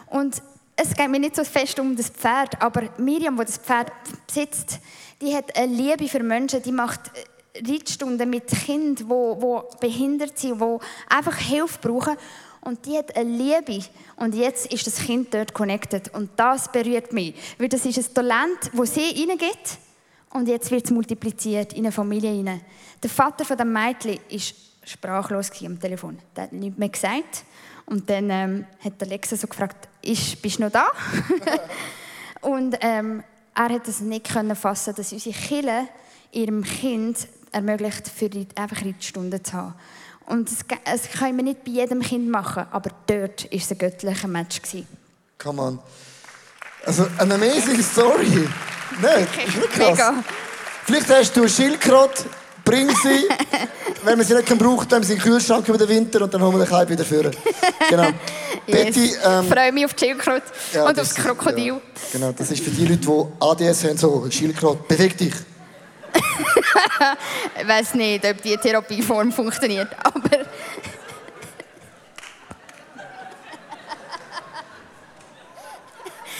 Und 0.08 0.42
es 0.78 0.96
geht 0.96 1.10
mir 1.10 1.20
nicht 1.20 1.36
so 1.36 1.44
fest 1.44 1.78
um 1.78 1.94
das 1.94 2.10
Pferd, 2.10 2.62
aber 2.62 2.84
Miriam, 2.98 3.36
die 3.36 3.44
das 3.44 3.58
Pferd 3.58 3.92
besitzt, 4.26 4.80
die 5.22 5.36
hat 5.36 5.54
eine 5.58 5.76
Liebe 5.76 6.08
für 6.08 6.24
Menschen, 6.24 6.64
die 6.64 6.72
macht 6.72 7.12
Reitstunden 7.54 8.30
mit 8.30 8.48
Kindern, 8.48 9.10
die, 9.10 9.42
die 9.42 9.78
behindert 9.82 10.40
sind, 10.40 10.62
die 10.62 10.78
einfach 11.10 11.36
Hilfe 11.36 11.80
brauchen. 11.82 12.16
Und 12.62 12.86
die 12.86 12.98
hat 12.98 13.16
eine 13.16 13.30
Liebe. 13.30 13.86
Und 14.18 14.36
jetzt 14.36 14.72
ist 14.72 14.86
das 14.86 14.98
Kind 14.98 15.34
dort 15.34 15.54
connected. 15.54 16.14
Und 16.14 16.32
das 16.36 16.72
berührt 16.72 17.14
mich. 17.14 17.36
Weil 17.58 17.70
das 17.70 17.86
ist 17.86 17.98
ein 17.98 18.14
Talent, 18.14 18.72
das 18.74 18.94
sie 18.94 19.02
hineingibt. 19.02 19.78
Und 20.32 20.48
jetzt 20.48 20.70
wird 20.70 20.86
es 20.86 20.92
multipliziert 20.92 21.74
in 21.74 21.86
eine 21.86 21.92
Familie 21.92 22.32
hinein. 22.32 22.62
Der 23.02 23.10
Vater 23.10 23.46
von 23.46 23.58
dem 23.58 23.72
Mädchen 23.72 24.20
war 24.30 24.40
sprachlos 24.84 25.52
am 25.66 25.80
Telefon. 25.80 26.20
Der 26.36 26.44
hat 26.44 26.54
nichts 26.54 26.78
mehr 26.78 26.90
gesagt. 26.90 27.44
Und 27.86 28.10
dann 28.10 28.30
ähm, 28.30 28.68
hat 28.84 29.02
Alexa 29.02 29.36
so 29.36 29.48
gefragt, 29.48 29.88
ist, 30.02 30.40
bist 30.42 30.60
du 30.60 30.64
noch 30.64 30.72
da? 30.72 30.88
und 32.42 32.78
ähm, 32.82 33.24
er 33.56 33.70
hat 33.70 33.88
es 33.88 34.00
nicht 34.00 34.30
können 34.32 34.56
fassen, 34.56 34.94
dass 34.96 35.12
unsere 35.12 35.36
Kille 35.36 35.88
ihrem 36.32 36.64
Kind 36.64 37.28
ermöglicht, 37.52 38.08
für 38.08 38.30
die, 38.30 38.48
einfach 38.56 38.86
Reitstunden 38.86 39.44
zu 39.44 39.54
haben. 39.54 39.74
Und 40.30 40.48
das, 40.50 40.60
das 40.86 41.20
können 41.20 41.38
wir 41.38 41.44
nicht 41.44 41.64
bei 41.64 41.72
jedem 41.72 42.02
Kind 42.02 42.30
machen, 42.30 42.68
aber 42.70 42.92
dort 43.08 43.46
war 43.46 43.50
es 43.52 43.72
ein 43.72 43.78
göttlicher 43.80 44.28
Match. 44.28 44.62
Come 45.40 45.62
on. 45.62 45.80
Also, 46.86 47.08
eine 47.18 47.34
amazing 47.34 47.82
Story. 47.82 48.48
Okay. 49.00 49.24
Ist 49.48 49.72
krass. 49.72 49.90
Mega. 49.90 50.14
Vielleicht 50.86 51.10
hast 51.10 51.36
du 51.36 51.42
eine 51.42 51.50
Schildkröte, 51.50 52.26
bring 52.64 52.90
sie. 52.90 53.28
Wenn 54.04 54.20
man 54.20 54.26
sie 54.26 54.36
nicht 54.36 54.58
braucht, 54.58 54.92
dann 54.92 55.02
sie 55.02 55.14
in 55.14 55.20
den 55.20 55.26
Kühlschrank 55.26 55.68
über 55.68 55.80
den 55.80 55.90
Winter 55.90 56.22
und 56.22 56.34
dann 56.34 56.44
holen 56.44 56.54
wir 56.54 56.66
den 56.66 56.70
Kalb 56.70 56.90
wieder 56.90 57.06
führen. 57.06 57.36
Genau. 57.90 58.10
Yes. 58.66 58.86
Betty, 58.86 59.16
ähm, 59.26 59.46
ich 59.46 59.50
freue 59.50 59.72
mich 59.72 59.86
auf 59.86 59.94
die 59.96 60.06
Schildkröte 60.06 60.44
ja, 60.74 60.84
und 60.84 60.90
auf 60.90 60.96
das 61.08 61.16
Krokodil. 61.16 61.74
Ja. 61.74 61.82
Genau, 62.14 62.32
das 62.34 62.52
ist 62.52 62.64
für 62.64 62.70
die 62.70 62.86
Leute, 62.86 62.98
die 62.98 63.68
ADS 63.68 63.84
haben, 63.84 63.98
so 63.98 64.30
Schildkröte. 64.30 64.84
Beweg 64.88 65.18
dich 65.18 65.34
ich 67.62 67.68
weiß 67.68 67.96
nicht, 67.96 68.26
ob 68.26 68.42
die 68.42 68.58
Therapieform 68.58 69.32
funktioniert, 69.32 69.90
aber. 70.32 70.46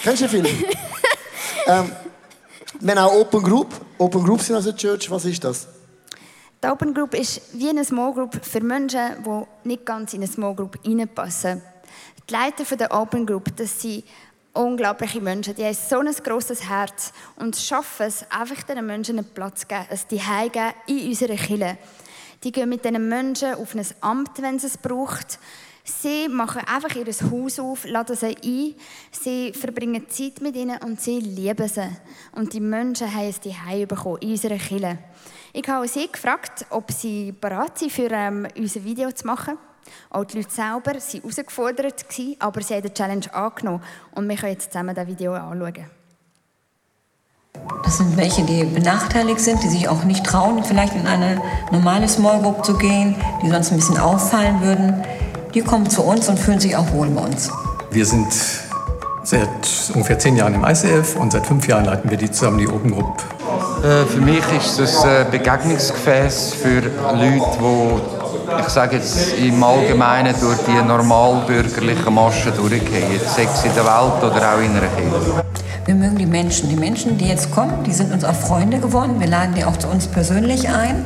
Kennst 0.04 0.22
du 0.22 0.30
viele? 0.30 0.50
ähm, 1.68 1.92
wir 2.80 2.96
haben 2.96 2.98
auch 3.00 3.14
Open 3.14 3.44
Group. 3.44 3.74
Open 3.98 4.24
Group 4.24 4.42
sind 4.42 4.56
also 4.56 4.72
Church. 4.72 5.12
Was 5.12 5.26
ist 5.26 5.44
das? 5.44 5.68
Die 6.64 6.68
Open 6.68 6.94
Group 6.94 7.14
ist 7.14 7.42
wie 7.54 7.70
eine 7.70 7.84
Small 7.86 8.14
Group 8.14 8.44
für 8.44 8.62
Menschen, 8.62 9.24
die 9.24 9.68
nicht 9.68 9.86
ganz 9.86 10.14
in 10.14 10.22
eine 10.22 10.32
Small 10.32 10.56
Group 10.56 10.78
reinpassen. 10.86 11.62
Die 12.30 12.34
Leiter 12.34 12.76
der 12.76 12.94
Open 12.94 13.26
Group, 13.26 13.56
das 13.56 13.82
sind 13.82 14.04
unglaubliche 14.54 15.22
Menschen. 15.22 15.56
Die 15.56 15.64
haben 15.64 15.74
so 15.74 16.00
ein 16.00 16.14
grosses 16.24 16.68
Herz 16.68 17.14
und 17.38 17.56
schaffen 17.56 18.08
es, 18.08 18.26
einfach 18.30 18.64
diesen 18.64 18.86
Menschen 18.86 19.20
einen 19.20 19.30
Platz 19.30 19.62
zu 19.62 19.68
geben, 19.68 19.86
Zuhause 19.90 20.50
geben 20.50 20.74
in 20.88 21.10
unserer 21.10 21.36
Kirche. 21.36 21.78
Die 22.44 22.52
gehen 22.52 22.70
mit 22.70 22.86
diesen 22.86 23.10
Menschen 23.10 23.56
auf 23.56 23.76
ein 23.76 23.86
Amt, 24.02 24.42
wenn 24.42 24.56
es 24.56 24.64
es 24.64 24.78
braucht. 24.78 25.40
Sie 25.84 26.28
machen 26.30 26.62
einfach 26.68 26.96
ihr 26.96 27.06
Haus 27.32 27.60
auf, 27.60 27.86
laden 27.86 28.16
sie 28.16 28.38
ein, 28.44 28.76
sie 29.12 29.54
verbringen 29.54 30.08
Zeit 30.10 30.40
mit 30.40 30.56
ihnen 30.56 30.78
und 30.84 31.02
sie 31.02 31.20
lieben 31.20 31.68
sie. 31.68 31.90
Und 32.34 32.54
die 32.54 32.60
Menschen 32.60 33.14
haben 33.14 33.28
es 33.28 33.42
Zuhause 33.42 33.88
bekommen, 33.88 34.18
in 34.22 34.32
unserer 34.32 34.58
Kirche. 34.58 35.00
Ich 35.52 35.68
habe 35.68 35.88
sie 35.88 36.12
gefragt, 36.12 36.66
ob 36.70 36.92
sie 36.92 37.32
bereit 37.32 37.80
sind, 37.80 37.92
für 37.92 38.12
ähm, 38.12 38.48
unser 38.56 38.84
Video 38.84 39.12
zu 39.12 39.26
machen. 39.26 39.58
Auch 40.12 40.26
die 40.26 40.38
Leute 40.38 40.52
selber 40.52 40.86
waren 40.86 41.02
herausgefordert, 41.02 42.06
aber 42.40 42.62
sie 42.62 42.76
haben 42.76 42.84
die 42.84 42.94
Challenge 42.94 43.34
angenommen. 43.34 43.84
Und 44.12 44.30
wir 44.30 44.36
können 44.36 44.54
jetzt 44.54 44.72
zusammen 44.72 44.94
das 44.94 45.08
Video 45.08 45.34
anschauen. 45.34 45.99
Das 47.84 47.98
sind 47.98 48.18
welche, 48.18 48.44
die 48.44 48.64
benachteiligt 48.66 49.40
sind, 49.40 49.64
die 49.64 49.68
sich 49.68 49.88
auch 49.88 50.04
nicht 50.04 50.26
trauen, 50.26 50.64
vielleicht 50.64 50.96
in 50.96 51.08
eine 51.08 51.42
normale 51.72 52.08
Small 52.08 52.42
Group 52.42 52.64
zu 52.66 52.78
gehen, 52.78 53.16
die 53.42 53.50
sonst 53.50 53.72
ein 53.72 53.78
bisschen 53.78 53.98
auffallen 53.98 54.62
würden. 54.62 55.04
Die 55.54 55.62
kommen 55.62 55.90
zu 55.90 56.04
uns 56.04 56.30
und 56.30 56.38
fühlen 56.38 56.60
sich 56.60 56.76
auch 56.76 56.92
wohl 56.92 57.08
bei 57.08 57.22
uns. 57.22 57.50
Wir 57.90 58.06
sind 58.06 58.28
seit 59.24 59.50
ungefähr 59.94 60.20
zehn 60.20 60.36
Jahren 60.36 60.54
im 60.54 60.64
ICF 60.64 61.16
und 61.16 61.32
seit 61.32 61.48
fünf 61.48 61.68
Jahren 61.68 61.86
leiten 61.86 62.10
wir 62.10 62.18
die 62.18 62.30
zusammen 62.30 62.60
die 62.60 62.68
Open 62.68 62.92
Group. 62.92 63.24
Äh, 63.84 64.06
für 64.06 64.22
mich 64.22 64.44
ist 64.58 64.80
es 64.80 65.04
ein 65.04 65.32
Begegnungsgefäß 65.32 66.54
für 66.54 66.82
Leute, 66.82 67.58
die 67.60 68.20
ich 68.62 68.70
sage 68.70 68.98
jetzt 68.98 69.38
im 69.38 69.64
Allgemeinen 69.64 70.34
durch 70.40 70.58
die 70.68 70.84
normalbürgerlichen 70.86 72.14
Maschen 72.14 72.56
durchgehen, 72.56 73.20
sei 73.36 73.44
es 73.44 73.64
in 73.64 73.74
der 73.76 73.86
Welt 73.86 74.24
oder 74.24 74.56
auch 74.56 74.60
in 74.60 74.72
einer 74.72 74.88
Kirche. 74.88 75.49
Wir 75.90 75.96
mögen 75.96 76.20
die 76.20 76.28
Menschen. 76.28 76.70
Die 76.70 76.76
Menschen, 76.76 77.18
die 77.18 77.26
jetzt 77.26 77.50
kommen, 77.50 77.84
die 77.84 77.94
sind 77.94 78.14
uns 78.14 78.24
auch 78.24 78.36
Freunde 78.36 78.78
geworden. 78.78 79.20
Wir 79.20 79.26
laden 79.26 79.56
die 79.56 79.64
auch 79.64 79.76
zu 79.76 79.88
uns 79.88 80.06
persönlich 80.06 80.70
ein. 80.70 81.04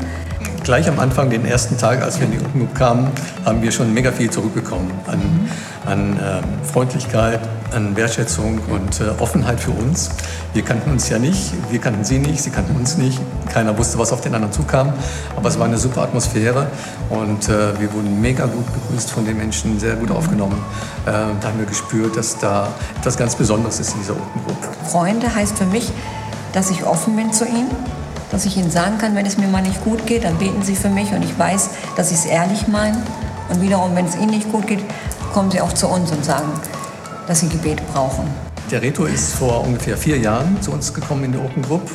Gleich 0.63 0.87
am 0.87 0.97
Anfang, 0.97 1.29
den 1.29 1.45
ersten 1.45 1.77
Tag, 1.77 2.01
als 2.01 2.19
wir 2.19 2.25
in 2.25 2.31
die 2.31 2.39
Open 2.39 2.73
kamen, 2.73 3.11
haben 3.43 3.61
wir 3.61 3.69
schon 3.73 3.93
mega 3.93 4.13
viel 4.13 4.31
zurückbekommen 4.31 4.89
an, 5.07 5.49
an 5.85 6.17
äh, 6.17 6.65
Freundlichkeit, 6.65 7.41
an 7.73 7.97
Wertschätzung 7.97 8.59
und 8.69 9.01
äh, 9.01 9.09
Offenheit 9.21 9.59
für 9.59 9.71
uns. 9.71 10.11
Wir 10.53 10.63
kannten 10.63 10.89
uns 10.91 11.09
ja 11.09 11.19
nicht, 11.19 11.51
wir 11.69 11.81
kannten 11.81 12.05
sie 12.05 12.17
nicht, 12.17 12.41
sie 12.41 12.49
kannten 12.49 12.77
uns 12.77 12.97
nicht. 12.97 13.19
Keiner 13.51 13.77
wusste, 13.77 13.99
was 13.99 14.13
auf 14.13 14.21
den 14.21 14.35
anderen 14.35 14.53
zukam. 14.53 14.93
Aber 15.35 15.49
es 15.49 15.59
war 15.59 15.65
eine 15.65 15.77
super 15.77 16.03
Atmosphäre 16.03 16.67
und 17.09 17.49
äh, 17.49 17.77
wir 17.81 17.91
wurden 17.91 18.21
mega 18.21 18.45
gut 18.45 18.65
begrüßt 18.73 19.11
von 19.11 19.25
den 19.25 19.35
Menschen, 19.35 19.81
sehr 19.81 19.95
gut 19.97 20.11
aufgenommen. 20.11 20.63
Äh, 21.05 21.11
da 21.11 21.49
haben 21.49 21.59
wir 21.59 21.65
gespürt, 21.65 22.15
dass 22.15 22.37
da 22.37 22.69
etwas 23.01 23.17
ganz 23.17 23.35
Besonderes 23.35 23.81
ist 23.81 23.95
in 23.95 23.99
dieser 23.99 24.13
Open 24.13 24.41
Group. 24.45 24.89
Freunde 24.89 25.35
heißt 25.35 25.57
für 25.57 25.65
mich, 25.65 25.91
dass 26.53 26.71
ich 26.71 26.85
offen 26.85 27.17
bin 27.17 27.33
zu 27.33 27.45
ihnen, 27.45 27.69
dass 28.33 28.45
ich 28.45 28.57
ihnen 28.57 28.71
sagen 28.71 28.97
kann, 28.97 29.15
wenn 29.15 29.27
es 29.27 29.37
mir 29.37 29.47
mal 29.47 29.61
nicht 29.61 29.83
gut 29.83 30.07
geht, 30.07 30.23
dann 30.23 30.35
beten 30.37 30.63
sie 30.63 30.75
für 30.75 30.89
mich 30.89 31.11
und 31.13 31.23
ich 31.23 31.37
weiß, 31.37 31.69
dass 31.95 32.09
sie 32.09 32.15
es 32.15 32.25
ehrlich 32.25 32.67
meinen. 32.67 32.97
Und 33.49 33.61
wiederum, 33.61 33.95
wenn 33.95 34.07
es 34.07 34.15
ihnen 34.15 34.31
nicht 34.31 34.51
gut 34.51 34.65
geht, 34.65 34.79
kommen 35.33 35.51
sie 35.51 35.61
auch 35.61 35.71
zu 35.71 35.87
uns 35.87 36.11
und 36.11 36.25
sagen, 36.25 36.49
dass 37.27 37.41
sie 37.41 37.47
Gebet 37.47 37.79
brauchen. 37.93 38.25
Der 38.71 38.81
Reto 38.81 39.05
ist 39.05 39.35
vor 39.35 39.63
ungefähr 39.63 39.95
vier 39.95 40.17
Jahren 40.17 40.59
zu 40.61 40.71
uns 40.71 40.91
gekommen 40.91 41.25
in 41.25 41.33
die 41.33 41.37
Open 41.37 41.61
Group. 41.61 41.91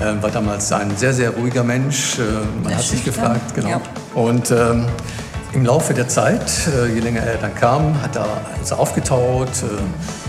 Er 0.00 0.22
war 0.22 0.30
damals 0.30 0.72
ein 0.72 0.96
sehr, 0.96 1.12
sehr 1.12 1.30
ruhiger 1.30 1.62
Mensch. 1.62 2.18
Äh, 2.18 2.22
man 2.22 2.68
sehr 2.68 2.76
hat 2.78 2.84
sich 2.84 3.04
gefragt, 3.04 3.54
genau. 3.54 3.68
Ja. 3.68 3.80
Und 4.14 4.50
ähm, 4.50 4.86
Im 5.52 5.64
Laufe 5.64 5.94
der 5.94 6.08
Zeit, 6.08 6.50
äh, 6.68 6.92
je 6.92 7.00
länger 7.00 7.20
er 7.20 7.36
dann 7.36 7.54
kam, 7.54 8.02
hat 8.02 8.16
er 8.16 8.26
uns 8.58 8.72
aufgetaut, 8.72 9.48
äh, 9.62 10.25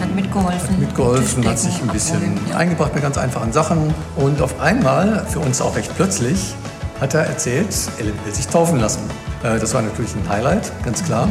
Hat 0.00 0.14
mitgeholfen. 0.14 0.70
hat 0.70 0.78
mitgeholfen, 0.78 1.48
hat 1.48 1.58
sich 1.58 1.80
ein 1.82 1.88
bisschen 1.88 2.38
ja. 2.50 2.56
eingebracht 2.56 2.94
mit 2.94 3.02
ganz 3.02 3.18
einfachen 3.18 3.52
Sachen. 3.52 3.94
Und 4.16 4.40
auf 4.42 4.60
einmal, 4.60 5.24
für 5.28 5.40
uns 5.40 5.60
auch 5.60 5.76
recht 5.76 5.94
plötzlich, 5.96 6.54
hat 7.00 7.14
er 7.14 7.24
erzählt, 7.26 7.68
er 7.98 8.06
will 8.06 8.34
sich 8.34 8.46
taufen 8.48 8.80
lassen. 8.80 9.00
Äh, 9.42 9.58
Das 9.58 9.74
war 9.74 9.82
natürlich 9.82 10.14
ein 10.14 10.28
Highlight, 10.28 10.72
ganz 10.84 11.04
klar. 11.04 11.28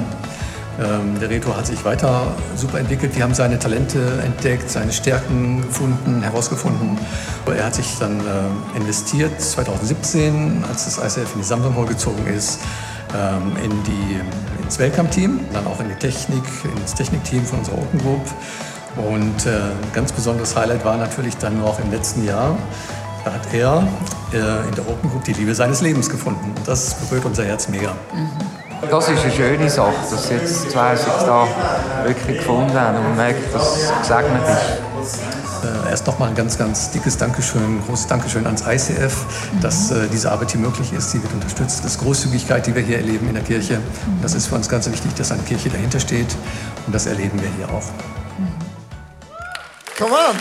Ähm, 0.79 1.19
Der 1.19 1.29
Reto 1.29 1.55
hat 1.55 1.65
sich 1.65 1.83
weiter 1.85 2.27
super 2.55 2.79
entwickelt. 2.79 3.15
Wir 3.15 3.23
haben 3.23 3.33
seine 3.33 3.57
Talente 3.57 3.99
entdeckt, 4.23 4.69
seine 4.69 4.91
Stärken 4.93 5.61
gefunden, 5.63 6.21
herausgefunden. 6.21 6.97
Er 7.45 7.65
hat 7.65 7.75
sich 7.75 7.97
dann 7.99 8.19
äh, 8.19 8.77
investiert 8.77 9.41
2017, 9.41 10.63
als 10.69 10.85
das 10.85 10.97
ICF 10.97 11.33
in 11.33 11.41
die 11.41 11.47
Samsung 11.47 11.75
Hall 11.75 11.85
gezogen 11.87 12.27
ist, 12.27 12.59
ähm, 12.59 12.65
in 13.63 13.83
die, 13.83 14.19
ins 14.63 14.77
Welcome-Team, 14.79 15.39
dann 15.53 15.65
auch 15.65 15.79
in 15.79 15.89
die 15.89 15.95
Technik, 15.95 16.43
ins 16.77 16.93
Technikteam 16.93 17.45
von 17.45 17.59
unserer 17.59 17.77
Open 17.77 17.99
Group. 17.99 18.21
Und 18.97 19.45
äh, 19.45 19.49
ein 19.49 19.93
ganz 19.93 20.11
besonderes 20.11 20.55
Highlight 20.55 20.83
war 20.83 20.97
natürlich 20.97 21.37
dann 21.37 21.59
noch 21.61 21.79
im 21.79 21.91
letzten 21.91 22.25
Jahr, 22.25 22.57
da 23.23 23.33
hat 23.33 23.53
er 23.53 23.87
äh, 24.33 24.67
in 24.67 24.75
der 24.75 24.87
Open 24.87 25.09
Group 25.09 25.23
die 25.25 25.33
Liebe 25.33 25.53
seines 25.53 25.81
Lebens 25.81 26.09
gefunden. 26.09 26.53
Und 26.55 26.67
das 26.67 26.95
berührt 26.95 27.25
unser 27.25 27.45
Herz 27.45 27.67
mega. 27.67 27.93
Das 28.89 29.09
ist 29.09 29.23
eine 29.23 29.31
schöne 29.31 29.69
Sache, 29.69 29.95
dass 30.09 30.29
jetzt 30.29 30.71
zwei 30.71 30.95
sich 30.95 31.07
da 31.25 31.47
wirklich 32.03 32.37
gefunden 32.37 32.79
haben 32.79 32.97
und 32.97 33.03
man 33.03 33.15
merkt, 33.17 33.53
dass 33.53 33.75
es 33.75 33.91
gesegnet 34.01 34.43
ist. 35.01 35.37
Äh, 35.67 35.89
erst 35.89 36.08
nochmal 36.08 36.30
ein 36.30 36.36
ganz, 36.36 36.58
ganz 36.58 36.91
dickes 36.91 37.17
Dankeschön, 37.17 37.82
großes 37.86 38.08
Dankeschön 38.08 38.45
ans 38.45 38.62
ICF, 38.62 39.13
dass 39.62 39.91
äh, 39.91 40.08
diese 40.12 40.32
Arbeit 40.32 40.51
hier 40.51 40.62
möglich 40.62 40.93
ist. 40.93 41.12
Sie 41.12 41.21
wird 41.21 41.34
unterstützt. 41.34 41.84
Das 41.84 41.93
ist 41.93 41.99
Großzügigkeit, 41.99 42.65
die 42.65 42.75
wir 42.75 42.82
hier 42.82 42.97
erleben 42.97 43.27
in 43.27 43.34
der 43.34 43.43
Kirche. 43.43 43.75
Und 43.75 44.23
das 44.23 44.34
ist 44.34 44.47
für 44.47 44.56
uns 44.56 44.69
ganz 44.69 44.89
wichtig, 44.89 45.13
dass 45.15 45.32
eine 45.32 45.43
Kirche 45.43 45.69
dahinter 45.69 45.99
steht. 45.99 46.36
Und 46.86 46.93
das 46.93 47.06
erleben 47.06 47.41
wir 47.41 47.49
hier 47.58 47.69
auch. 47.69 47.86
Come 49.97 50.12
on! 50.12 50.38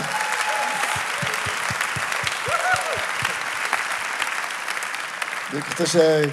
Wirklich, 5.51 5.75
das 5.77 5.93
ist 5.93 6.01
eine 6.01 6.31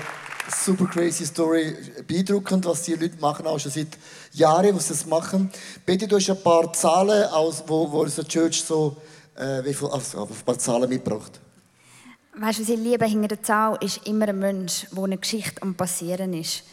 super 0.50 0.86
crazy 0.86 1.24
Story. 1.26 1.76
Beeindruckend, 2.06 2.64
was 2.66 2.82
die 2.82 2.94
Leute 2.94 3.16
machen, 3.20 3.46
auch 3.46 3.58
schon 3.58 3.72
seit 3.72 3.98
Jahren, 4.32 4.74
was 4.74 4.88
sie 4.88 4.94
das 4.94 5.06
machen. 5.06 5.50
Betty, 5.84 6.06
du 6.06 6.16
hast 6.16 6.30
ein 6.30 6.42
paar 6.42 6.72
Zahlen, 6.72 7.24
aus, 7.30 7.64
wo, 7.66 7.90
wo 7.90 8.02
unsere 8.02 8.26
Church 8.26 8.62
so, 8.62 8.96
äh, 9.36 9.64
wie 9.64 9.74
viel, 9.74 9.88
also, 9.88 10.22
ein 10.22 10.44
paar 10.44 10.58
Zahlen 10.58 10.88
mitgebracht. 10.88 11.40
Weißt 12.36 12.58
du, 12.58 12.62
was 12.62 12.68
ich 12.68 12.78
liebe 12.78 13.04
hinter 13.04 13.28
der 13.28 13.42
Zahl 13.42 13.78
ist 13.80 14.06
immer 14.06 14.28
ein 14.28 14.38
Mensch, 14.38 14.86
wo 14.90 15.04
eine 15.04 15.18
Geschichte 15.18 15.62
am 15.62 15.74
Passieren 15.74 16.32
ist. 16.32 16.64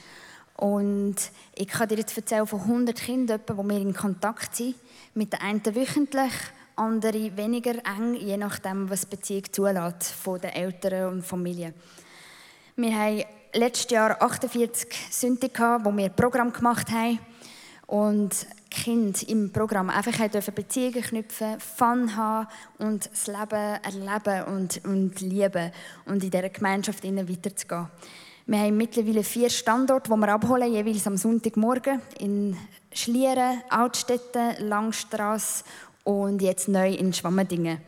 Und 0.55 1.15
ich 1.55 1.67
kann 1.67 1.87
dir 1.87 1.97
jetzt 1.97 2.15
erzählen 2.17 2.47
von 2.47 2.61
100 2.61 2.95
Kindern, 2.95 3.41
die 3.47 3.53
wir 3.53 3.77
in 3.77 3.93
Kontakt 3.93 4.55
sind. 4.55 4.75
Mit 5.13 5.33
der 5.33 5.41
einen 5.41 5.63
wöchentlich, 5.63 6.31
andere 6.75 7.35
weniger 7.35 7.75
eng, 7.85 8.15
je 8.15 8.37
nachdem, 8.37 8.89
was 8.89 9.01
die 9.01 9.15
Beziehung 9.15 9.43
zulässt 9.51 10.11
von 10.11 10.39
den 10.39 10.51
Eltern 10.51 11.13
und 11.13 11.25
Familie. 11.25 11.73
Wir 12.75 12.95
haben 12.95 13.23
letztes 13.53 13.91
Jahr 13.91 14.21
48 14.21 14.87
Sünden 15.09 15.51
gehabt, 15.51 15.85
wo 15.85 15.95
wir 15.95 16.05
ein 16.05 16.15
Programm 16.15 16.53
gemacht 16.53 16.89
haben. 16.91 17.19
Und 17.87 18.47
Kinder 18.69 19.19
im 19.27 19.51
Programm 19.51 19.89
einfach 19.89 20.29
dürfen 20.29 20.53
Beziehungen 20.53 21.01
knüpfen, 21.01 21.59
Fun 21.59 22.15
haben 22.15 22.47
und 22.77 23.09
das 23.11 23.27
Leben 23.27 23.51
erleben 23.83 24.45
und, 24.45 24.85
und 24.85 25.19
lieben 25.19 25.71
und 26.05 26.23
in 26.23 26.31
dieser 26.31 26.49
Gemeinschaft 26.49 27.03
weiterzugehen. 27.03 27.87
Wir 28.45 28.59
haben 28.59 28.77
mittlerweile 28.77 29.23
vier 29.23 29.49
Standorte, 29.49 30.09
die 30.09 30.17
wir 30.17 30.29
abholen, 30.29 30.73
jeweils 30.73 31.05
am 31.05 31.17
Sonntagmorgen 31.17 32.01
in 32.19 32.57
Schlieren, 32.93 33.61
Altstädten, 33.69 34.67
Langstrasse 34.67 35.63
und 36.03 36.41
jetzt 36.41 36.67
neu 36.67 36.93
in 36.93 37.13
Schwammendingen. 37.13 37.79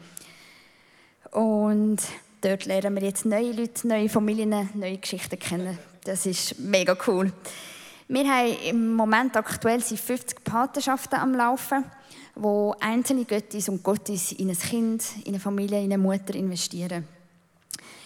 Und 1.32 1.97
dort 2.43 2.65
lernen 2.65 2.95
wir 2.95 3.03
jetzt 3.03 3.25
neue 3.25 3.51
Leute, 3.51 3.88
neue 3.88 4.10
Familien, 4.10 4.69
neue 4.73 4.97
Geschichten 4.97 5.39
kennen. 5.39 5.77
Das 6.03 6.25
ist 6.25 6.60
mega 6.60 6.95
cool. 7.08 7.32
Wir 8.08 8.27
haben 8.27 8.56
im 8.65 8.93
Moment 8.93 9.36
aktuell 9.38 9.82
sind 9.82 9.99
50 9.99 10.43
Patenschaften 10.43 11.19
am 11.19 11.34
Laufen, 11.34 11.86
wo 12.36 12.75
einzelne 12.79 13.25
Göttis 13.25 13.69
und 13.69 13.82
Gottis 13.82 14.34
in 14.34 14.49
ein 14.49 14.58
Kind, 14.58 15.03
in 15.23 15.29
eine 15.29 15.39
Familie, 15.39 15.79
in 15.79 15.93
eine 15.93 15.97
Mutter 15.97 16.36
investieren. 16.36 17.08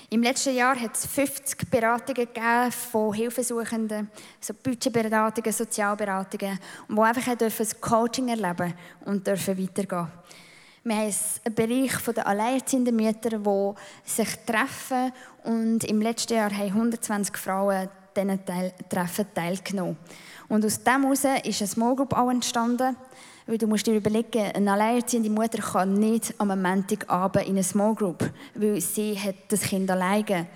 Im 0.09 0.23
letzten 0.23 0.55
Jahr 0.55 0.79
hat 0.79 0.95
es 0.95 1.05
50 1.05 1.69
Beratungen 1.69 2.15
gegeben 2.15 2.71
von 2.71 3.13
Hilfesuchenden, 3.13 4.09
so 4.39 4.53
Budgetberatungen, 4.53 5.51
Sozialberatungen, 5.51 6.59
wo 6.87 7.01
einfach 7.01 7.35
das 7.35 7.81
Coaching 7.81 8.29
erleben 8.29 8.73
und 9.03 9.27
dürfen 9.27 9.57
weitergehen. 9.57 10.07
Wir 10.87 10.95
haben 10.95 11.13
einen 11.43 11.53
Bereich 11.53 12.13
der 12.15 12.25
alleinerziehenden 12.25 12.95
Mütter, 12.95 13.39
die 13.39 13.73
sich 14.09 14.29
treffen 14.45 15.11
und 15.43 15.83
im 15.83 16.01
letzten 16.01 16.35
Jahr 16.35 16.49
haben 16.49 16.67
120 16.67 17.35
Frauen 17.35 17.89
diesen 18.15 18.45
Teil 18.45 18.71
Treffen 18.87 19.25
teilgenommen. 19.35 19.97
Und 20.47 20.63
aus 20.63 20.81
dem 20.81 21.01
heraus 21.01 21.25
ist 21.43 21.61
eine 21.61 21.67
Small 21.67 21.93
Group 21.93 22.13
auch 22.13 22.31
entstanden, 22.31 22.95
weil 23.47 23.57
du 23.57 23.67
musst 23.67 23.85
dir 23.85 23.97
überlegen, 23.97 24.49
eine 24.53 24.71
alleinerziehende 24.71 25.29
Mutter 25.29 25.61
kann 25.61 25.93
nicht 25.95 26.33
am 26.37 26.61
Montagabend 26.61 27.47
in 27.47 27.51
eine 27.51 27.63
Small 27.63 27.93
Group, 27.93 28.23
weil 28.55 28.79
sie 28.79 29.19
hat 29.19 29.35
das 29.49 29.63
Kind 29.63 29.91
alleine. 29.91 30.47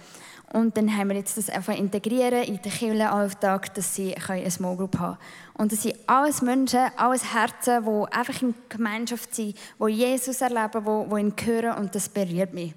Und 0.53 0.75
dann 0.75 0.95
haben 0.95 1.09
wir 1.09 1.15
jetzt 1.15 1.37
das 1.37 1.49
einfach 1.49 1.77
integrieren 1.77 2.43
in 2.43 2.61
den 2.61 2.71
Kirchenalltag, 2.71 3.73
dass 3.73 3.95
sie 3.95 4.15
eine 4.15 4.51
Small 4.51 4.75
Group 4.75 4.99
haben 4.99 5.15
können. 5.15 5.53
Und 5.53 5.71
das 5.71 5.83
sind 5.83 5.95
alles 6.07 6.41
Menschen, 6.41 6.91
alles 6.97 7.33
Herzen, 7.33 7.85
die 7.85 8.13
einfach 8.13 8.41
in 8.41 8.53
Gemeinschaft 8.67 9.33
sind, 9.33 9.55
die 9.79 9.91
Jesus 9.91 10.41
erleben, 10.41 10.83
die, 10.83 11.15
die 11.15 11.21
ihn 11.21 11.33
hören 11.45 11.77
und 11.77 11.95
das 11.95 12.09
berührt 12.09 12.53
mich. 12.53 12.73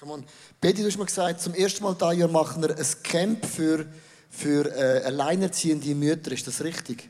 Come 0.00 0.12
on. 0.12 0.24
Betty, 0.60 0.82
du 0.82 0.88
hast 0.88 0.98
mir 0.98 1.06
gesagt, 1.06 1.40
zum 1.40 1.54
ersten 1.54 1.82
Mal 1.82 1.94
dieses 1.94 2.18
Jahr 2.18 2.28
machen 2.28 2.62
wir 2.62 2.70
ein 2.70 2.86
Camp 3.02 3.44
für, 3.44 3.86
für 4.30 4.66
äh, 4.66 5.04
alleinerziehende 5.04 5.94
Mütter. 5.94 6.32
Ist 6.32 6.46
das 6.46 6.62
richtig? 6.62 7.08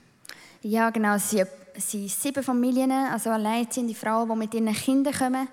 Ja, 0.62 0.90
genau. 0.90 1.16
Es 1.16 1.30
sind, 1.30 1.46
es 1.74 1.90
sind 1.90 2.08
sieben 2.08 2.42
Familien, 2.42 2.90
also 2.90 3.30
alleinerziehende 3.30 3.94
Frauen, 3.94 4.28
die 4.28 4.36
mit 4.36 4.54
ihren 4.54 4.72
Kindern 4.72 5.14
kommen. 5.14 5.48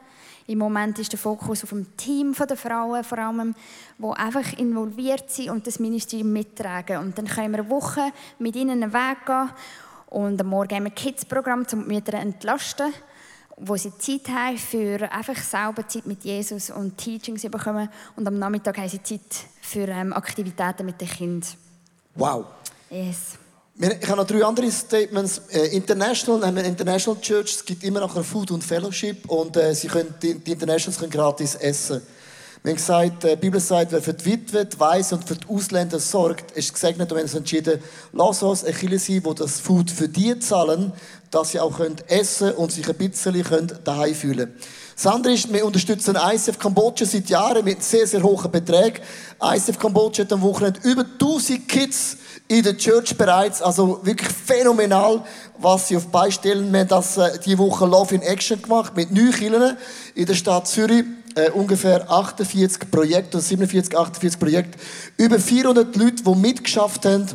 Im 0.47 0.59
Moment 0.59 0.99
ist 0.99 1.11
der 1.11 1.19
Fokus 1.19 1.63
auf 1.63 1.69
dem 1.69 1.95
Team 1.95 2.33
der 2.33 2.57
Frauen, 2.57 3.03
vor 3.03 3.17
allem, 3.17 3.55
die 3.97 4.05
einfach 4.05 4.53
involviert 4.53 5.29
sind 5.29 5.51
und 5.51 5.65
das 5.65 5.79
Ministerium 5.79 6.33
mittragen. 6.33 6.97
Und 6.97 7.17
dann 7.17 7.27
können 7.27 7.51
wir 7.51 7.59
eine 7.59 7.69
Woche 7.69 8.11
mit 8.39 8.55
ihnen 8.55 8.83
einen 8.83 8.93
Weg 8.93 9.25
gehen 9.25 9.49
und 10.13 10.39
am 10.39 10.47
Morgen 10.47 10.75
haben 10.75 10.83
wir 10.83 10.91
ein 10.91 10.95
Kids-Programm, 10.95 11.65
um 11.71 11.87
die 11.87 11.93
Mütter 11.93 12.11
zu 12.11 12.17
entlasten, 12.17 12.93
wo 13.57 13.75
sie 13.77 13.97
Zeit 13.97 14.29
haben 14.29 14.57
für 14.57 15.11
einfach 15.11 15.37
selber 15.37 15.87
Zeit 15.87 16.05
mit 16.05 16.23
Jesus 16.23 16.69
und 16.69 16.97
Teachings 16.97 17.41
bekommen. 17.43 17.89
Und 18.15 18.27
am 18.27 18.37
Nachmittag 18.37 18.77
haben 18.77 18.89
sie 18.89 19.01
Zeit 19.01 19.47
für 19.61 19.87
ähm, 19.87 20.13
Aktivitäten 20.13 20.85
mit 20.85 21.01
den 21.01 21.07
Kindern. 21.07 21.49
Wow. 22.13 22.45
Yes. 22.91 23.39
Ich 23.75 24.07
habe 24.07 24.17
noch 24.17 24.27
drei 24.27 24.45
andere 24.45 24.71
Statements. 24.71 25.41
Äh, 25.49 25.75
International, 25.75 26.45
haben 26.45 26.57
wir 26.57 26.63
International 26.63 27.19
Church, 27.19 27.55
es 27.55 27.65
gibt 27.65 27.83
immer 27.83 28.01
noch 28.01 28.15
ein 28.15 28.23
Food 28.23 28.51
und 28.51 28.63
Fellowship 28.63 29.27
und 29.27 29.57
äh, 29.57 29.73
sie 29.73 29.87
können, 29.87 30.13
die, 30.21 30.35
die 30.35 30.51
Internationals 30.51 30.99
können 30.99 31.11
gratis 31.11 31.55
essen. 31.55 32.03
Wir 32.61 32.69
haben 32.69 32.77
gesagt, 32.77 33.23
äh, 33.23 33.35
die 33.35 33.41
Bibel 33.41 33.59
sagt, 33.59 33.91
wer 33.91 34.03
für 34.03 34.13
die 34.13 34.25
Witwe, 34.25 34.65
die 34.65 34.79
Weise 34.79 35.15
und 35.15 35.27
für 35.27 35.33
die 35.33 35.47
Ausländer 35.47 35.97
sorgt, 35.97 36.51
ist 36.51 36.71
gesegnet 36.71 37.11
und 37.11 37.17
wir 37.17 37.23
haben 37.23 37.23
uns 37.23 37.33
entschieden, 37.33 37.81
lass 38.11 38.43
uns 38.43 38.63
eine 38.63 38.73
Kirche 38.73 38.99
sein, 38.99 39.23
die 39.27 39.35
das 39.35 39.59
Food 39.59 39.89
für 39.89 40.07
die 40.07 40.37
zahlen, 40.37 40.93
dass 41.31 41.49
sie 41.49 41.59
auch 41.59 41.75
können 41.75 41.95
essen 42.09 42.51
und 42.51 42.71
sich 42.71 42.87
ein 42.87 42.95
bisschen 42.95 43.43
können 43.43 43.71
daheim 43.83 44.13
fühlen 44.13 44.37
können. 44.37 44.59
Das 44.95 45.07
andere 45.07 45.33
ist, 45.33 45.51
wir 45.51 45.65
unterstützen 45.65 46.15
ICF 46.15 46.59
Kambodscha 46.59 47.05
seit 47.05 47.27
Jahren 47.27 47.65
mit 47.65 47.83
sehr, 47.83 48.05
sehr 48.05 48.21
hohen 48.21 48.51
Beträgen. 48.51 49.01
ICF 49.41 49.79
Kambodscha 49.79 50.21
hat 50.21 50.31
am 50.31 50.43
Wochenende 50.43 50.79
über 50.83 51.01
1000 51.01 51.67
Kids 51.67 52.17
in 52.47 52.63
der 52.63 52.77
Church 52.77 53.17
bereits. 53.17 53.61
Also 53.61 53.99
wirklich 54.03 54.29
phänomenal, 54.29 55.23
was 55.57 55.87
sie 55.87 55.97
auf 55.97 56.07
beistellen. 56.07 56.71
Wir 56.71 56.81
haben 56.81 56.87
das 56.87 57.17
äh, 57.17 57.39
diese 57.43 57.57
Woche 57.57 57.85
Love 57.85 58.15
in 58.15 58.21
Action 58.21 58.61
gemacht 58.61 58.95
mit 58.95 59.11
neun 59.11 59.31
Kindern 59.31 59.77
in 60.15 60.25
der 60.25 60.35
Stadt 60.35 60.67
Zürich. 60.67 61.05
Äh, 61.35 61.49
ungefähr 61.49 62.09
48 62.11 62.91
Projekte, 62.91 63.37
oder 63.37 63.43
47, 63.43 63.97
48 63.97 64.39
Projekte. 64.39 64.77
Über 65.17 65.39
400 65.39 65.95
Leute, 65.95 66.23
die 66.23 66.35
mitgeschafft 66.35 67.05
haben 67.05 67.27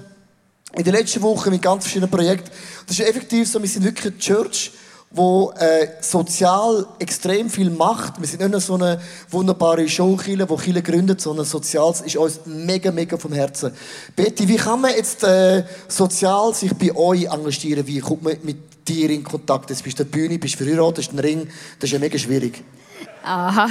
in 0.76 0.84
den 0.84 0.94
letzten 0.94 1.22
Wochen 1.22 1.50
mit 1.50 1.62
ganz 1.62 1.84
verschiedenen 1.84 2.10
Projekten. 2.10 2.50
Das 2.86 2.98
ist 2.98 3.06
effektiv 3.06 3.48
so, 3.48 3.60
wir 3.60 3.68
sind 3.68 3.84
wirklich 3.84 4.06
eine 4.06 4.18
Church, 4.18 4.72
wo 5.10 5.52
äh, 5.58 5.88
sozial 6.02 6.86
extrem 6.98 7.48
viel 7.48 7.70
macht. 7.70 8.20
Wir 8.20 8.26
sind 8.28 8.40
nicht 8.40 8.50
nur 8.50 8.60
so 8.60 8.74
eine 8.74 9.00
wunderbare 9.30 9.88
Showkille, 9.88 10.48
wo 10.48 10.56
Kille 10.56 10.82
gründet, 10.82 11.20
sondern 11.20 11.46
Soziales 11.46 12.02
ist 12.02 12.16
uns 12.16 12.40
mega, 12.44 12.92
mega 12.92 13.16
vom 13.16 13.32
Herzen. 13.32 13.72
Betty, 14.14 14.46
wie 14.48 14.56
kann 14.56 14.82
man 14.82 14.90
jetzt 14.90 15.24
äh, 15.24 15.64
sozial 15.88 16.54
sich 16.54 16.74
bei 16.74 16.94
euch 16.94 17.24
engagieren? 17.24 17.86
Wie 17.86 18.00
kommt 18.00 18.22
man 18.22 18.36
mit 18.42 18.58
dir 18.86 19.08
in 19.08 19.24
Kontakt? 19.24 19.70
Jetzt 19.70 19.82
bist 19.82 19.98
du 19.98 20.04
der 20.04 20.10
Bühne, 20.10 20.38
bist 20.38 20.56
verheiratet, 20.56 21.04
hast 21.04 21.10
einen 21.10 21.20
Ring. 21.20 21.48
Das 21.78 21.88
ist 21.88 21.92
ja 21.92 21.98
mega 21.98 22.18
schwierig. 22.18 22.62
Aha. 23.22 23.68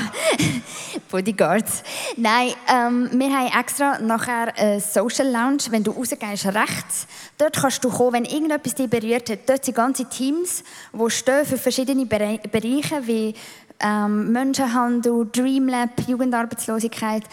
Bodyguards. 1.12 1.84
Nein, 2.16 2.54
ähm, 2.68 3.10
wir 3.14 3.30
haben 3.30 3.60
extra 3.60 4.00
nachher 4.00 4.54
eine 4.58 4.80
Social 4.80 5.32
Lounge. 5.32 5.64
Wenn 5.70 5.84
du 5.84 5.92
rausgehst, 5.92 6.46
rechts, 6.48 7.08
dort 7.38 7.56
kannst 7.56 7.84
du 7.84 7.90
kommen, 7.90 8.14
wenn 8.14 8.26
irgendetwas 8.26 8.76
dich 8.76 8.90
berührt 8.90 9.30
hat. 9.30 9.40
Dort 9.48 9.66
sind 9.66 9.76
ganze 9.76 10.06
Teams, 10.06 10.64
die 10.94 11.10
stehen 11.10 11.46
für 11.46 11.58
verschiedene 11.58 12.06
Bere 12.06 12.40
Bereiche 12.52 13.08
wie 13.08 13.34
ähm, 13.80 14.32
Menschenhandel, 14.32 15.28
Dreamlab, 15.32 16.08
Jugendarbeitslosigkeit 16.08 17.24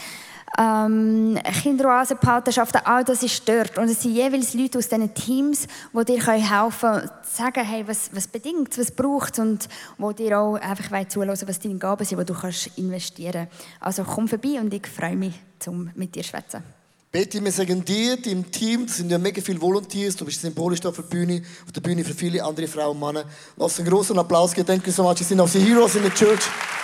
ähm, 0.59 1.39
Kinderoasen, 1.63 2.19
Patenschaften, 2.19 2.81
all 2.85 3.05
das 3.05 3.23
ist 3.23 3.49
dort. 3.49 3.79
Und 3.79 3.89
es 3.89 4.03
sind 4.03 4.15
jeweils 4.15 4.55
Leute 4.55 4.79
aus 4.79 4.89
diesen 4.89 5.13
Teams, 5.15 5.67
die 5.93 6.05
dir 6.05 6.23
helfen 6.23 6.81
können, 6.81 7.11
zu 7.23 7.37
sagen, 7.37 7.65
hey, 7.65 7.87
was, 7.87 8.11
was 8.13 8.29
bedingt 8.29 8.79
was 8.79 8.91
braucht 8.91 9.39
und 9.39 9.69
wo 9.99 10.13
dir 10.13 10.39
auch 10.39 10.55
einfach 10.57 11.09
zulassen 11.09 11.49
was 11.49 11.59
deine 11.59 11.77
Gaben 11.77 12.05
sind, 12.05 12.19
die 12.19 12.25
du 12.25 12.35
kannst 12.35 12.71
investieren 12.77 13.49
kannst. 13.49 13.81
Also 13.81 14.05
komm 14.05 14.29
vorbei 14.29 14.61
und 14.61 14.73
ich 14.73 14.87
freue 14.87 15.17
mich, 15.17 15.35
um 15.67 15.91
mit 15.95 16.15
dir 16.15 16.23
zu 16.23 16.29
schwätzen. 16.31 16.63
Betty, 17.15 17.45
wir 17.45 17.53
sagen 17.53 17.85
dir, 17.85 18.17
deinem 18.17 18.51
Team, 18.51 18.87
das 18.87 18.97
sind 18.97 19.09
ja 19.09 19.19
mega 19.19 19.41
viele 19.41 19.61
Volunteers, 19.61 20.17
du 20.17 20.25
bist 20.25 20.41
symbolisch 20.41 20.81
da 20.81 20.89
auf 20.89 20.97
der 20.97 21.05
Bühne, 21.05 21.43
auf 21.65 21.71
der 21.71 21.81
Bühne 21.81 22.03
für 22.05 22.13
viele 22.13 22.43
andere 22.43 22.67
Frauen 22.67 23.01
und 23.01 23.07
Männer. 23.07 23.25
Lass 23.57 23.79
einen 23.79 23.89
großen 23.89 24.19
Applaus 24.19 24.53
geben. 24.53 24.67
Thank 24.67 24.85
you 24.85 24.93
so 24.93 25.05
much. 25.05 25.21
You 25.21 25.25
sind 25.25 25.39
auch 25.39 25.49
die 25.49 25.61
Heroes 25.61 25.95
in 25.95 26.03
the 26.03 26.11
Church. 26.11 26.43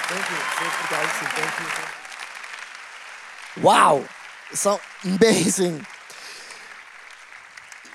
Thank 0.09 0.21
you. 0.21 0.37
Sehr 0.57 0.89
begeistert. 0.89 1.29
Thank 1.35 1.79
you. 1.79 1.80
Wow, 3.57 4.05
so 4.53 4.79
amazing. 5.03 5.85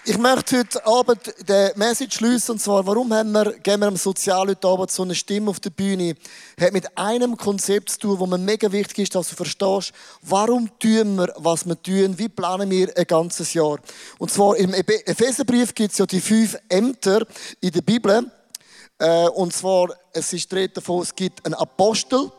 Ich 0.03 0.17
möchte 0.17 0.59
heute 0.59 0.85
Abend 0.85 1.33
den 1.47 1.71
Message 1.77 2.17
schließen, 2.17 2.51
und 2.53 2.59
zwar, 2.59 2.85
warum 2.85 3.11
haben 3.13 3.31
wir, 3.31 3.53
geben 3.59 3.81
wir 3.81 3.87
am 3.87 3.95
Sozial 3.95 4.49
heute 4.49 4.67
Abend 4.67 4.91
so 4.91 5.03
eine 5.03 5.15
Stimme 5.15 5.49
auf 5.49 5.61
der 5.61 5.69
Bühne, 5.69 6.15
hat 6.59 6.73
mit 6.73 6.97
einem 6.97 7.37
Konzept 7.37 7.91
zu 7.91 7.99
tun, 7.99 8.19
wo 8.19 8.27
mir 8.27 8.37
mega 8.37 8.69
wichtig 8.69 8.99
ist, 8.99 9.15
dass 9.15 9.29
du 9.29 9.35
verstehst, 9.35 9.93
warum 10.21 10.69
tun 10.77 11.15
wir, 11.15 11.33
was 11.37 11.65
wir 11.65 11.81
tun, 11.81 12.19
wie 12.19 12.27
planen 12.27 12.69
wir 12.69 12.91
ein 12.95 13.05
ganzes 13.05 13.53
Jahr. 13.53 13.79
Und 14.19 14.29
zwar 14.29 14.57
im 14.57 14.73
Epheserbrief 14.73 15.73
gibt 15.73 15.93
es 15.93 15.97
ja 15.99 16.05
die 16.05 16.21
fünf 16.21 16.57
Ämter 16.67 17.25
in 17.61 17.71
der 17.71 17.81
Bibel, 17.81 18.29
äh, 18.99 19.27
und 19.29 19.53
zwar, 19.53 19.87
es 20.11 20.33
ist 20.33 20.51
davon, 20.75 21.01
es 21.01 21.15
gibt 21.15 21.45
einen 21.45 21.55
Apostel, 21.55 22.29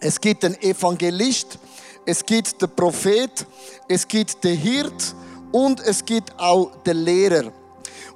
es 0.00 0.20
gibt 0.20 0.44
einen 0.44 0.60
Evangelist, 0.60 1.58
es 2.06 2.24
gibt 2.24 2.62
den 2.62 2.70
Prophet, 2.70 3.44
es 3.88 4.06
gibt 4.06 4.42
den 4.42 4.56
Hirt 4.56 5.14
und 5.50 5.80
es 5.80 6.04
gibt 6.04 6.32
auch 6.38 6.70
den 6.86 6.98
Lehrer. 6.98 7.52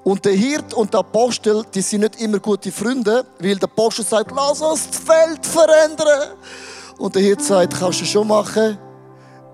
Und 0.05 0.25
der 0.25 0.33
Hirt 0.33 0.73
und 0.73 0.95
der 0.95 1.01
Apostel, 1.01 1.65
die 1.75 1.83
sind 1.83 2.01
nicht 2.01 2.21
immer 2.21 2.39
gute 2.39 2.73
Freunde, 2.73 3.27
weil 3.39 3.57
der 3.57 3.69
Apostel 3.69 4.05
sagt, 4.05 4.31
lass 4.35 4.63
uns 4.63 4.89
das 4.89 5.01
Feld 5.01 5.45
verändern. 5.45 6.37
Und 6.99 7.15
der 7.15 7.23
Hirt 7.23 7.43
sagt, 7.43 7.79
kannst 7.79 8.01
du 8.01 8.05
schon 8.05 8.29
machen. 8.29 8.79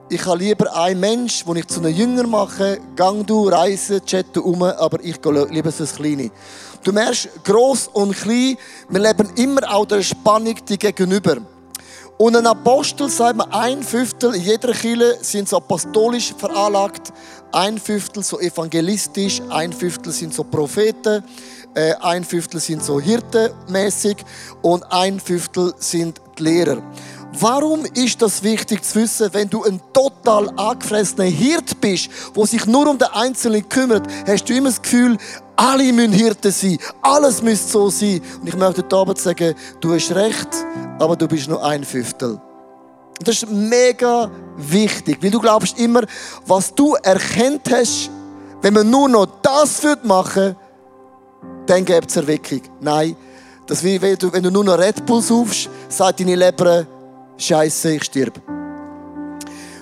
Ich 0.08 0.24
habe 0.24 0.38
lieber 0.38 0.72
einen 0.76 1.00
Mensch, 1.00 1.44
den 1.44 1.56
ich 1.56 1.66
zu 1.66 1.80
einem 1.80 1.92
Jünger 1.92 2.26
mache. 2.28 2.78
Gang 2.94 3.26
du, 3.26 3.48
reise, 3.48 4.00
chatte 4.00 4.40
um, 4.40 4.62
aber 4.62 5.02
ich 5.02 5.20
gehe 5.20 5.46
lieber 5.46 5.72
das 5.72 5.96
Kleine. 5.96 6.30
Du 6.84 6.92
merkst, 6.92 7.28
gross 7.42 7.88
und 7.92 8.16
klein, 8.16 8.56
wir 8.88 9.00
leben 9.00 9.28
immer 9.34 9.62
auch 9.74 9.86
der 9.86 10.02
Spannung 10.02 10.54
die 10.68 10.78
gegenüber. 10.78 11.38
Und 12.18 12.34
ein 12.34 12.46
Apostel, 12.46 13.10
sagt 13.10 13.36
man, 13.36 13.50
ein 13.52 13.82
Fünftel 13.82 14.34
in 14.34 14.42
jeder 14.42 14.72
Kirche 14.72 15.18
sind 15.20 15.48
so 15.48 15.58
apostolisch 15.58 16.32
veranlagt, 16.36 17.12
ein 17.52 17.78
Fünftel 17.78 18.22
so 18.22 18.40
evangelistisch, 18.40 19.42
ein 19.50 19.72
Fünftel 19.72 20.12
sind 20.12 20.32
so 20.32 20.42
Propheten, 20.42 21.22
äh, 21.74 21.92
ein 22.00 22.24
Fünftel 22.24 22.58
sind 22.58 22.82
so 22.82 22.98
hirtenmäßig 22.98 24.16
und 24.62 24.82
ein 24.90 25.20
Fünftel 25.20 25.74
sind 25.78 26.20
die 26.38 26.42
Lehrer. 26.42 26.82
Warum 27.38 27.84
ist 27.94 28.22
das 28.22 28.42
wichtig 28.42 28.82
zu 28.82 29.00
wissen, 29.00 29.28
wenn 29.32 29.50
du 29.50 29.62
ein 29.62 29.80
total 29.92 30.48
angefressener 30.58 31.24
Hirt 31.24 31.78
bist, 31.82 32.08
wo 32.32 32.46
sich 32.46 32.64
nur 32.64 32.88
um 32.88 32.96
den 32.96 33.08
Einzelnen 33.08 33.68
kümmert, 33.68 34.06
hast 34.26 34.48
du 34.48 34.54
immer 34.54 34.70
das 34.70 34.80
Gefühl, 34.80 35.18
alle 35.54 35.92
müssen 35.92 36.12
Hirten 36.12 36.50
sein, 36.50 36.78
alles 37.02 37.42
müsste 37.42 37.68
so 37.68 37.90
sein. 37.90 38.22
Und 38.40 38.48
ich 38.48 38.56
möchte 38.56 38.82
heute 38.82 38.96
Abend 38.96 39.18
sagen, 39.18 39.54
du 39.80 39.92
hast 39.92 40.14
recht, 40.14 40.48
aber 40.98 41.14
du 41.14 41.28
bist 41.28 41.48
nur 41.48 41.62
ein 41.62 41.84
Fünftel. 41.84 42.40
Das 43.22 43.42
ist 43.42 43.50
mega 43.50 44.30
wichtig, 44.56 45.18
weil 45.22 45.30
du 45.30 45.40
glaubst 45.40 45.78
immer, 45.78 46.04
was 46.46 46.74
du 46.74 46.94
erkennt 47.02 47.70
hast, 47.70 48.10
wenn 48.62 48.72
man 48.72 48.88
nur 48.88 49.08
noch 49.10 49.26
das 49.42 49.82
machen 50.04 50.42
würde, 50.42 50.56
dann 51.66 51.84
gibt 51.84 52.08
es 52.08 52.16
Erweckung. 52.16 52.62
Nein, 52.80 53.14
das 53.66 53.82
wie 53.82 54.00
wenn 54.00 54.16
du, 54.16 54.30
nur 54.50 54.64
noch 54.64 54.78
Red 54.78 55.04
Bull 55.04 55.20
saufst, 55.20 55.68
sagt 55.88 56.20
deine 56.20 56.34
Leber, 56.34 56.86
Scheiße, 57.38 57.96
ich 57.96 58.04
stirb. 58.04 58.40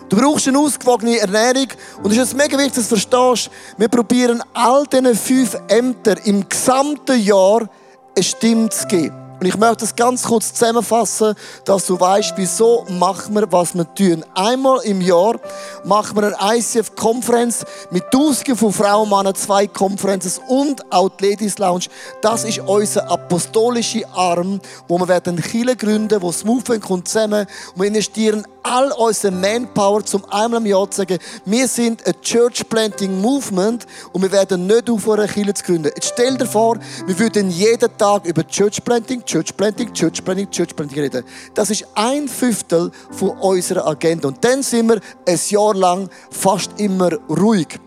Du 0.08 0.16
brauchst 0.16 0.46
eine 0.48 0.58
ausgewogene 0.58 1.18
Ernährung 1.18 1.68
und 2.02 2.12
es 2.12 2.18
ist 2.18 2.36
mega 2.36 2.58
wichtig, 2.58 2.74
dass 2.74 2.88
du 2.88 2.96
verstehst, 2.96 3.50
wir 3.78 3.88
probieren 3.88 4.42
all 4.52 4.86
diesen 4.86 5.14
fünf 5.14 5.56
Ämtern 5.68 6.18
im 6.24 6.48
gesamten 6.48 7.20
Jahr 7.20 7.68
eine 8.14 8.22
Stimme 8.22 8.68
zu 8.68 8.86
geben. 8.86 9.23
Und 9.44 9.48
ich 9.48 9.59
möchte 9.59 9.85
das 9.85 9.94
ganz 9.94 10.22
kurz 10.22 10.54
zusammenfassen, 10.54 11.35
dass 11.66 11.85
du 11.85 12.00
weißt, 12.00 12.33
wieso 12.37 12.87
machen 12.88 13.35
wir, 13.35 13.52
was 13.52 13.74
wir 13.74 13.85
tun. 13.94 14.24
Einmal 14.35 14.80
im 14.85 15.02
Jahr 15.02 15.38
machen 15.85 16.16
wir 16.16 16.35
eine 16.40 16.57
ICF-Konferenz 16.57 17.62
mit 17.90 18.11
Tausenden 18.11 18.57
von 18.57 18.72
Frauen, 18.72 19.11
Männern, 19.11 19.35
zwei 19.35 19.66
Konferenzen 19.66 20.42
und 20.48 20.90
auch 20.90 21.11
die 21.11 21.28
Ladies 21.28 21.59
Lounge. 21.59 21.88
Das 22.22 22.44
ist 22.44 22.61
unser 22.61 23.11
apostolischer 23.11 24.09
Arm, 24.14 24.62
wo 24.88 24.96
wir 24.96 25.09
werden 25.09 25.37
Kirche 25.37 25.76
gründen, 25.76 26.22
wo 26.22 26.28
das 26.28 26.42
Movement 26.42 26.83
kommt 26.83 27.09
zusammen 27.09 27.46
und 27.74 27.83
wir 27.83 27.88
investieren 27.88 28.46
all 28.64 28.90
unsere 28.92 29.33
Manpower, 29.33 30.05
zum 30.05 30.24
einmal 30.31 30.61
im 30.61 30.66
Jahr 30.66 30.90
zu 30.90 30.98
sagen, 30.98 31.18
wir 31.44 31.68
sind 31.68 32.05
ein 32.07 32.14
Church 32.22 32.68
Planting 32.68 33.20
Movement 33.20 33.87
und 34.12 34.22
wir 34.22 34.33
werden 34.33 34.66
nicht 34.66 34.90
aufhören, 34.90 35.20
eine 35.20 35.29
Kirche 35.29 35.55
zu 35.55 35.64
gründen. 35.64 35.92
Jetzt 35.94 36.12
stell 36.14 36.37
dir 36.37 36.46
vor, 36.46 36.79
wir 37.07 37.18
würden 37.18 37.50
jeden 37.50 37.96
Tag 37.96 38.24
über 38.24 38.46
Church 38.46 38.83
Planting, 38.83 39.24
Church 39.24 39.57
Planting, 39.57 39.92
Church 39.92 40.24
Planting, 40.24 40.50
Church 40.50 40.74
Planting 40.74 40.98
reden. 40.98 41.24
Das 41.55 41.70
ist 41.70 41.87
ein 41.94 42.27
Fünftel 42.27 42.90
von 43.11 43.31
unserer 43.38 43.87
Agenda. 43.87 44.29
Und 44.29 44.42
dann 44.42 44.62
sind 44.62 44.88
wir 44.88 45.00
ein 45.29 45.40
Jahr 45.48 45.74
lang 45.74 46.09
fast 46.31 46.70
immer 46.79 47.11
ruhig. 47.29 47.79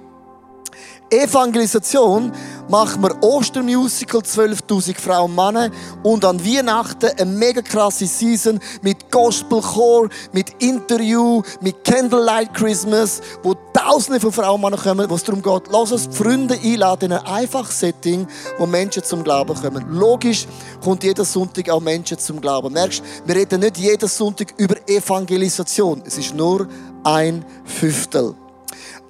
Evangelisation 1.09 2.31
machen 2.69 3.01
wir 3.01 3.23
Ostermusical, 3.23 4.21
12.000 4.21 4.99
Frauen 4.99 5.31
und 5.31 5.35
Männer 5.35 5.71
und 6.03 6.25
an 6.25 6.43
Weihnachten 6.43 7.09
eine 7.17 7.31
mega 7.31 7.61
krasse 7.61 8.05
Season 8.05 8.59
mit 8.81 9.09
Gospel 9.09 9.61
Chor, 9.61 10.09
mit 10.33 10.61
Interview, 10.61 11.41
mit 11.61 11.83
Candlelight 11.83 12.53
Christmas, 12.53 13.21
wo 13.43 13.55
Tausende 13.73 14.19
von 14.19 14.33
Frauen 14.33 14.55
und 14.55 14.61
Männern 14.61 14.79
kommen, 14.79 15.09
wo 15.09 15.15
es 15.15 15.23
darum 15.23 15.41
geht, 15.41 15.71
lass 15.71 15.91
uns 15.93 16.09
Freunde 16.11 16.59
einladen 16.61 17.11
in 17.11 17.17
ein 17.17 17.25
einfaches 17.25 17.79
Setting, 17.79 18.27
wo 18.57 18.65
Menschen 18.65 19.03
zum 19.03 19.23
Glauben 19.23 19.55
kommen. 19.55 19.85
Logisch 19.89 20.45
kommt 20.83 21.03
jeden 21.03 21.23
Sonntag 21.23 21.69
auch 21.69 21.79
Menschen 21.79 22.17
zum 22.19 22.41
Glauben. 22.41 22.73
Merkst, 22.73 23.01
wir 23.25 23.35
reden 23.35 23.61
nicht 23.61 23.77
jeden 23.77 24.09
Sonntag 24.09 24.53
über 24.57 24.75
Evangelisation. 24.87 26.03
Es 26.05 26.17
ist 26.17 26.35
nur 26.35 26.67
ein 27.03 27.45
Fünftel. 27.63 28.35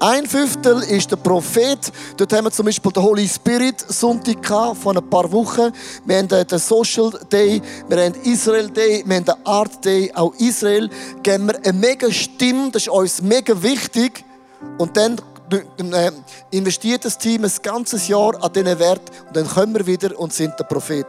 Ein 0.00 0.26
Fünftel 0.26 0.80
ist 0.84 1.10
der 1.10 1.16
Prophet. 1.16 1.92
Dort 2.16 2.32
haben 2.32 2.44
wir 2.44 2.52
zum 2.52 2.66
Beispiel 2.66 2.92
den 2.92 3.02
Holy 3.02 3.26
Spirit 3.26 3.80
Sonntag 3.80 4.76
von 4.76 4.96
ein 4.96 5.10
paar 5.10 5.30
Wochen. 5.32 5.72
Wir 6.04 6.18
haben 6.18 6.28
den 6.28 6.58
Social 6.60 7.10
Day, 7.32 7.60
wir 7.88 8.04
haben 8.04 8.14
Israel 8.22 8.70
Day, 8.70 9.02
wir 9.04 9.16
haben 9.16 9.24
den 9.24 9.34
Art 9.44 9.84
Day. 9.84 10.12
Auch 10.14 10.32
Israel 10.36 10.88
geben 11.24 11.48
wir 11.48 11.56
eine 11.56 11.72
mega 11.72 12.12
Stimme, 12.12 12.70
das 12.70 12.82
ist 12.82 12.88
uns 12.88 13.20
mega 13.22 13.60
wichtig. 13.60 14.24
Und 14.78 14.96
dann 14.96 15.20
äh, 15.50 16.12
investiert 16.52 17.04
das 17.04 17.18
Team 17.18 17.44
ein 17.44 17.52
ganzes 17.60 18.06
Jahr 18.06 18.40
an 18.40 18.52
diesen 18.52 18.78
Wert 18.78 19.10
und 19.26 19.36
dann 19.36 19.48
kommen 19.48 19.74
wir 19.74 19.84
wieder 19.84 20.16
und 20.16 20.32
sind 20.32 20.54
der 20.60 20.64
Prophet. 20.64 21.06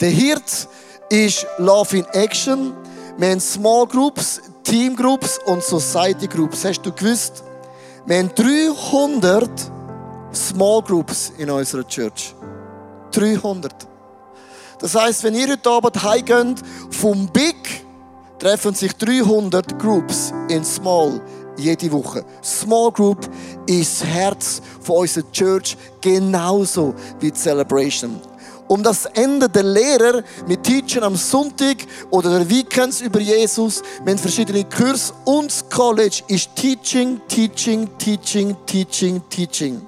Der 0.00 0.08
Hirt 0.08 0.68
ist 1.10 1.46
Love 1.58 1.98
in 1.98 2.06
Action. 2.12 2.72
Wir 3.18 3.28
haben 3.28 3.40
Small 3.40 3.86
Groups, 3.86 4.40
Teamgroups 4.64 5.38
und 5.46 5.62
Society 5.62 6.26
Groups. 6.26 6.64
Hast 6.64 6.82
du 6.82 6.92
gewusst? 6.92 7.42
Wir 8.06 8.18
haben 8.18 8.34
300 8.34 9.50
Small 10.32 10.82
Groups 10.82 11.32
in 11.38 11.50
unserer 11.50 11.86
Church. 11.86 12.34
300. 13.12 13.74
Das 14.78 14.94
heißt, 14.94 15.22
wenn 15.24 15.34
ihr 15.34 15.48
heute 15.48 15.70
Abend 15.70 16.02
heimgeht 16.02 16.62
vom 16.90 17.28
Big, 17.28 17.84
treffen 18.38 18.74
sich 18.74 18.92
300 18.96 19.78
Groups 19.78 20.32
in 20.48 20.64
Small 20.64 21.20
jede 21.56 21.92
Woche. 21.92 22.24
Small 22.42 22.90
Group 22.90 23.28
ist 23.66 24.00
das 24.00 24.08
Herz 24.08 24.62
von 24.80 24.96
unserer 24.98 25.30
Church 25.30 25.76
genauso 26.00 26.94
wie 27.20 27.32
Celebration 27.32 28.20
um 28.72 28.82
das 28.82 29.04
Ende 29.04 29.50
der 29.50 29.64
Lehrer 29.64 30.22
mit 30.48 30.62
Teachern 30.62 31.04
am 31.04 31.14
Sonntag 31.14 31.76
oder 32.10 32.38
der 32.38 32.48
Weekends 32.48 33.02
über 33.02 33.20
Jesus. 33.20 33.82
Wir 34.02 34.12
haben 34.12 34.18
verschiedene 34.18 34.64
Kurse 34.64 35.12
und 35.26 35.52
College 35.68 36.22
ist 36.28 36.56
Teaching, 36.56 37.20
Teaching, 37.28 37.86
Teaching, 37.98 38.56
Teaching, 38.64 39.20
Teaching. 39.28 39.82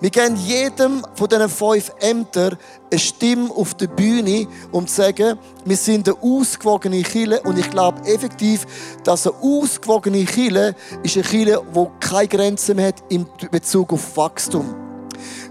Wir 0.00 0.10
geben 0.10 0.36
jedem 0.36 1.04
von 1.16 1.26
diesen 1.26 1.48
fünf 1.48 1.90
Ämtern 1.98 2.56
eine 2.88 3.00
Stimme 3.00 3.50
auf 3.50 3.74
der 3.74 3.88
Bühne, 3.88 4.46
um 4.70 4.86
zu 4.86 4.94
sagen, 4.94 5.36
wir 5.64 5.76
sind 5.76 6.08
eine 6.08 6.16
ausgewogene 6.22 7.02
Kille 7.02 7.40
und 7.42 7.58
ich 7.58 7.68
glaube 7.68 8.00
effektiv, 8.06 8.64
dass 9.02 9.26
eine 9.26 9.42
ausgewogene 9.42 10.24
Kille 10.24 10.76
ist 11.02 11.16
eine 11.16 11.24
Kille, 11.24 11.62
die 11.74 12.06
keine 12.06 12.28
Grenzen 12.28 12.76
mehr 12.76 12.88
hat 12.88 13.02
in 13.08 13.26
Bezug 13.50 13.92
auf 13.92 14.16
Wachstum. 14.16 14.72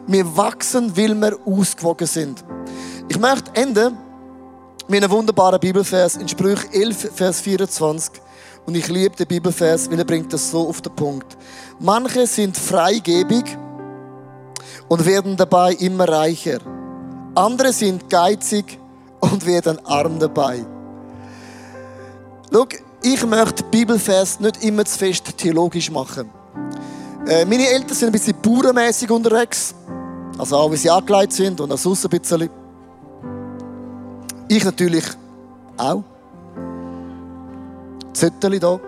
Wir 0.07 0.25
wachsen, 0.37 0.95
weil 0.95 1.13
wir 1.13 1.37
ausgewogen 1.45 2.07
sind. 2.07 2.43
Ich 3.09 3.17
möchte 3.17 3.51
enden 3.55 3.97
mit 4.87 5.03
einem 5.03 5.11
wunderbaren 5.11 5.59
Bibelvers 5.59 6.15
in 6.15 6.27
Sprüch 6.27 6.59
11, 6.71 7.11
Vers 7.15 7.41
24. 7.41 8.21
Und 8.67 8.75
ich 8.75 8.87
liebe 8.87 9.15
den 9.15 9.25
Bibelvers, 9.25 9.89
weil 9.89 9.97
er 9.97 10.05
bringt 10.05 10.31
das 10.31 10.51
so 10.51 10.69
auf 10.69 10.79
den 10.81 10.95
Punkt. 10.95 11.35
Manche 11.79 12.27
sind 12.27 12.55
freigebig 12.55 13.57
und 14.87 15.05
werden 15.07 15.35
dabei 15.35 15.73
immer 15.73 16.07
reicher. 16.07 16.59
Andere 17.33 17.73
sind 17.73 18.07
geizig 18.11 18.77
und 19.21 19.43
werden 19.43 19.83
arm 19.87 20.19
dabei. 20.19 20.63
Schau, 22.53 22.67
ich 23.01 23.25
möchte 23.25 23.63
Bibelvers 23.63 24.39
nicht 24.39 24.63
immer 24.63 24.85
zu 24.85 24.99
fest 24.99 25.35
theologisch 25.35 25.89
machen. 25.89 26.29
Äh, 27.27 27.43
meine 27.45 27.67
Eltern 27.67 27.95
sind 27.95 28.09
ein 28.09 28.11
bisschen 28.11 28.39
bauernmäßig 28.39 29.09
unterwegs. 29.09 29.73
Also 30.37 30.57
auch, 30.57 30.71
wie 30.71 30.77
sie 30.77 30.91
angelegt 30.91 31.33
sind 31.33 31.59
und 31.59 31.71
auch 31.71 31.77
sonst 31.77 32.05
ein 32.05 32.09
bisschen. 32.11 32.68
Ich 34.51 34.65
natürlich 34.65 35.05
auch. 35.77 36.03
Zettel 38.13 38.59
hier. 38.59 38.79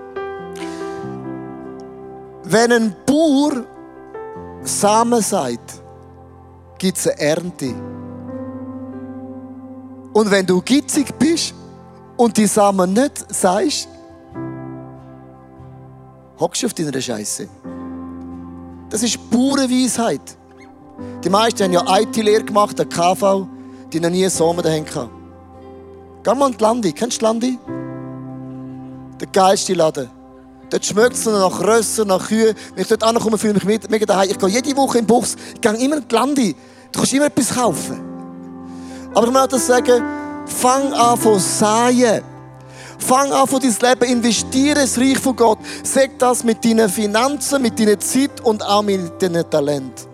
Wenn 2.44 2.72
ein 2.72 2.96
Bauer 3.06 3.64
Samen 4.64 5.22
sagt, 5.22 5.84
gibt 6.80 6.98
es 6.98 7.08
eine 7.08 7.20
Ernte. 7.20 7.76
Und 10.14 10.32
wenn 10.32 10.48
du 10.48 10.62
gitzig 10.62 11.14
bist 11.20 11.54
und 12.18 12.36
die 12.36 12.48
Samen 12.48 12.94
nicht 12.94 13.32
sagst, 13.32 13.88
hockst 16.40 16.64
du 16.64 16.66
auf 16.66 16.74
deiner 16.74 17.00
Scheiße. 17.00 17.48
Das 18.90 19.04
ist 19.04 19.30
pure 19.30 19.70
Weisheit. 19.70 20.38
Die 21.24 21.30
meisten 21.30 21.64
haben 21.64 21.74
ja 21.74 22.00
IT-Lehre 22.00 22.44
gemacht, 22.44 22.80
der 22.80 22.88
KV, 22.88 23.48
die 23.94 24.00
noch 24.00 24.10
nie 24.10 24.28
Samen 24.28 24.64
daheim 24.64 24.86
hatten. 24.88 25.21
Geh 26.24 26.36
mal 26.36 26.52
in 26.52 26.58
Landi. 26.60 26.92
Kennst 26.94 27.22
du 27.22 27.26
Landi? 27.26 27.58
Der 29.20 29.28
geilste 29.28 29.74
Laden. 29.74 30.10
Dort 30.70 30.86
schmeckt 30.86 31.14
es 31.14 31.26
nach 31.26 31.60
Rösser, 31.60 32.06
nach 32.06 32.28
Kühen. 32.28 32.56
Wenn 32.74 32.82
ich 32.82 32.88
dort 32.88 33.04
ankomme, 33.04 33.38
fühle 33.38 33.58
ich 33.58 33.66
mich 33.66 33.90
mega 33.90 34.06
daheim. 34.06 34.30
Ich 34.30 34.38
gehe 34.38 34.50
jede 34.50 34.76
Woche 34.78 35.00
in 35.00 35.06
Buchs. 35.06 35.36
Ich 35.54 35.62
gehe 35.62 35.74
immer 35.74 35.98
in 35.98 36.08
die 36.08 36.16
Landi. 36.16 36.56
Du 36.92 37.00
kannst 37.00 37.14
immer 37.14 37.26
etwas 37.26 37.54
kaufen. 37.54 38.00
Aber 39.14 39.28
ich 39.28 39.34
möchte 39.34 39.60
sagen, 39.60 40.04
fang 40.46 40.94
an 40.94 41.18
von 41.18 41.40
Säen. 41.40 42.24
Fang 43.00 43.32
an 43.34 43.48
von 43.48 43.60
deinem 43.60 43.76
Leben, 43.82 44.12
investiere 44.12 44.76
das 44.76 44.98
Reich 44.98 45.18
von 45.18 45.36
Gott. 45.36 45.58
Sag 45.84 46.18
das 46.20 46.44
mit 46.44 46.64
deinen 46.64 46.88
Finanzen, 46.88 47.62
mit 47.62 47.80
deiner 47.80 48.00
Zeit 48.00 48.40
und 48.42 48.64
auch 48.64 48.84
mit 48.84 49.22
deinem 49.22 49.50
Talent. 49.50 50.08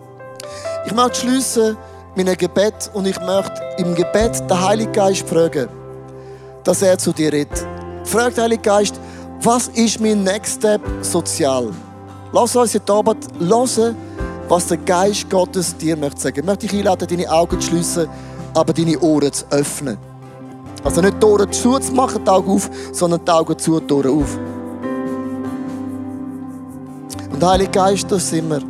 Ich 0.86 0.94
möchte 0.94 1.20
schließen 1.20 1.76
mit 2.16 2.26
einem 2.26 2.36
Gebet 2.36 2.90
und 2.94 3.06
ich 3.06 3.20
möchte 3.20 3.60
im 3.76 3.94
Gebet 3.94 4.40
den 4.48 4.60
Heiligen 4.60 4.92
Geist 4.92 5.28
fragen, 5.28 5.68
dass 6.68 6.82
er 6.82 6.98
zu 6.98 7.14
dir 7.14 7.32
redet. 7.32 7.66
Frag 8.04 8.34
den 8.34 8.44
Heiligen 8.44 8.62
Geist, 8.62 9.00
was 9.40 9.68
ist 9.68 9.98
mein 10.00 10.22
Next 10.22 10.56
Step 10.56 10.82
sozial? 11.00 11.70
Lass 12.30 12.54
uns 12.54 12.74
heute 12.74 12.92
Abend 12.92 13.26
hören, 13.40 13.96
was 14.48 14.66
der 14.66 14.76
Geist 14.76 15.30
Gottes 15.30 15.74
dir 15.74 15.96
möchte 15.96 16.20
sagen. 16.20 16.40
Ich 16.40 16.44
möchte 16.44 16.66
dich 16.66 16.78
einladen, 16.78 17.08
deine 17.08 17.32
Augen 17.32 17.58
zu 17.58 17.68
schließen, 17.68 18.06
aber 18.52 18.74
deine 18.74 18.98
Ohren 19.00 19.32
zu 19.32 19.46
öffnen. 19.48 19.96
Also 20.84 21.00
nicht 21.00 21.22
die 21.22 21.24
Ohren 21.24 21.50
zu 21.50 21.78
zu 21.78 21.92
machen, 21.94 22.22
die 22.22 22.30
Augen 22.30 22.50
auf, 22.50 22.68
sondern 22.92 23.24
die 23.24 23.30
Augen 23.30 23.58
zu 23.58 23.80
die 23.80 23.94
Ohren 23.94 24.22
auf. 24.22 24.38
Und 27.32 27.42
Heilige 27.42 27.70
Geist, 27.70 28.12
da 28.12 28.18
sind 28.18 28.50
wir. 28.50 28.60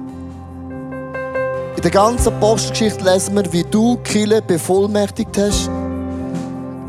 In 1.75 1.83
der 1.83 1.91
ganzen 1.91 2.33
Apostelgeschichte 2.33 3.03
lesen 3.03 3.35
wir, 3.35 3.53
wie 3.53 3.65
du 3.65 3.97
Kille 4.05 4.41
bevollmächtigt 4.41 5.37
hast, 5.37 5.69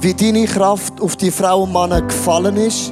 wie 0.01 0.13
deine 0.13 0.45
Kraft 0.45 1.01
auf 1.01 1.15
die 1.17 1.31
Frauen 1.31 1.69
und 1.69 1.73
Männer 1.73 2.01
gefallen 2.01 2.55
ist 2.55 2.91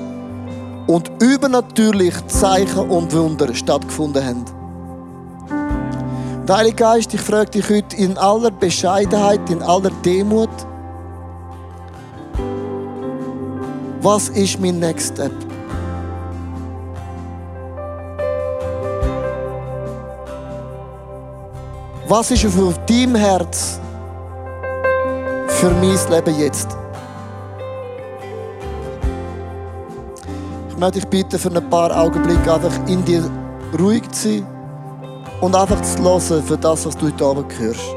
und 0.87 1.11
übernatürlich 1.21 2.13
Zeichen 2.27 2.89
und 2.89 3.13
Wunder 3.13 3.53
stattgefunden 3.53 4.25
haben. 4.25 4.45
Und 6.41 6.49
Heilige 6.49 6.75
Geist, 6.75 7.13
ich 7.13 7.21
frage 7.21 7.51
dich 7.51 7.69
heute 7.69 7.95
in 7.95 8.17
aller 8.17 8.51
Bescheidenheit, 8.51 9.49
in 9.49 9.61
aller 9.61 9.91
Demut, 10.03 10.49
was 14.01 14.29
ist 14.29 14.59
mein 14.59 14.79
Next 14.79 15.13
Step? 15.13 15.31
Was 22.07 22.31
ist 22.31 22.45
auf 22.45 22.85
deinem 22.85 23.15
Herz 23.15 23.81
für 25.47 25.71
mein 25.71 25.97
Leben 26.09 26.39
jetzt? 26.39 26.86
Ich 30.77 30.81
möchte 30.81 30.99
dich 30.99 31.09
bitten, 31.09 31.39
für 31.39 31.49
ein 31.49 31.69
paar 31.71 31.89
Augenblicke 31.89 32.53
einfach 32.53 32.87
in 32.87 33.03
dir 33.03 33.27
ruhig 33.79 34.07
zu 34.11 34.29
sein 34.29 34.45
und 35.41 35.55
einfach 35.55 35.81
zu 35.81 36.03
hören 36.03 36.43
für 36.43 36.55
das, 36.55 36.85
was 36.85 36.95
du 36.95 37.07
heute 37.07 37.25
Abend 37.25 37.51
hörst. 37.57 37.96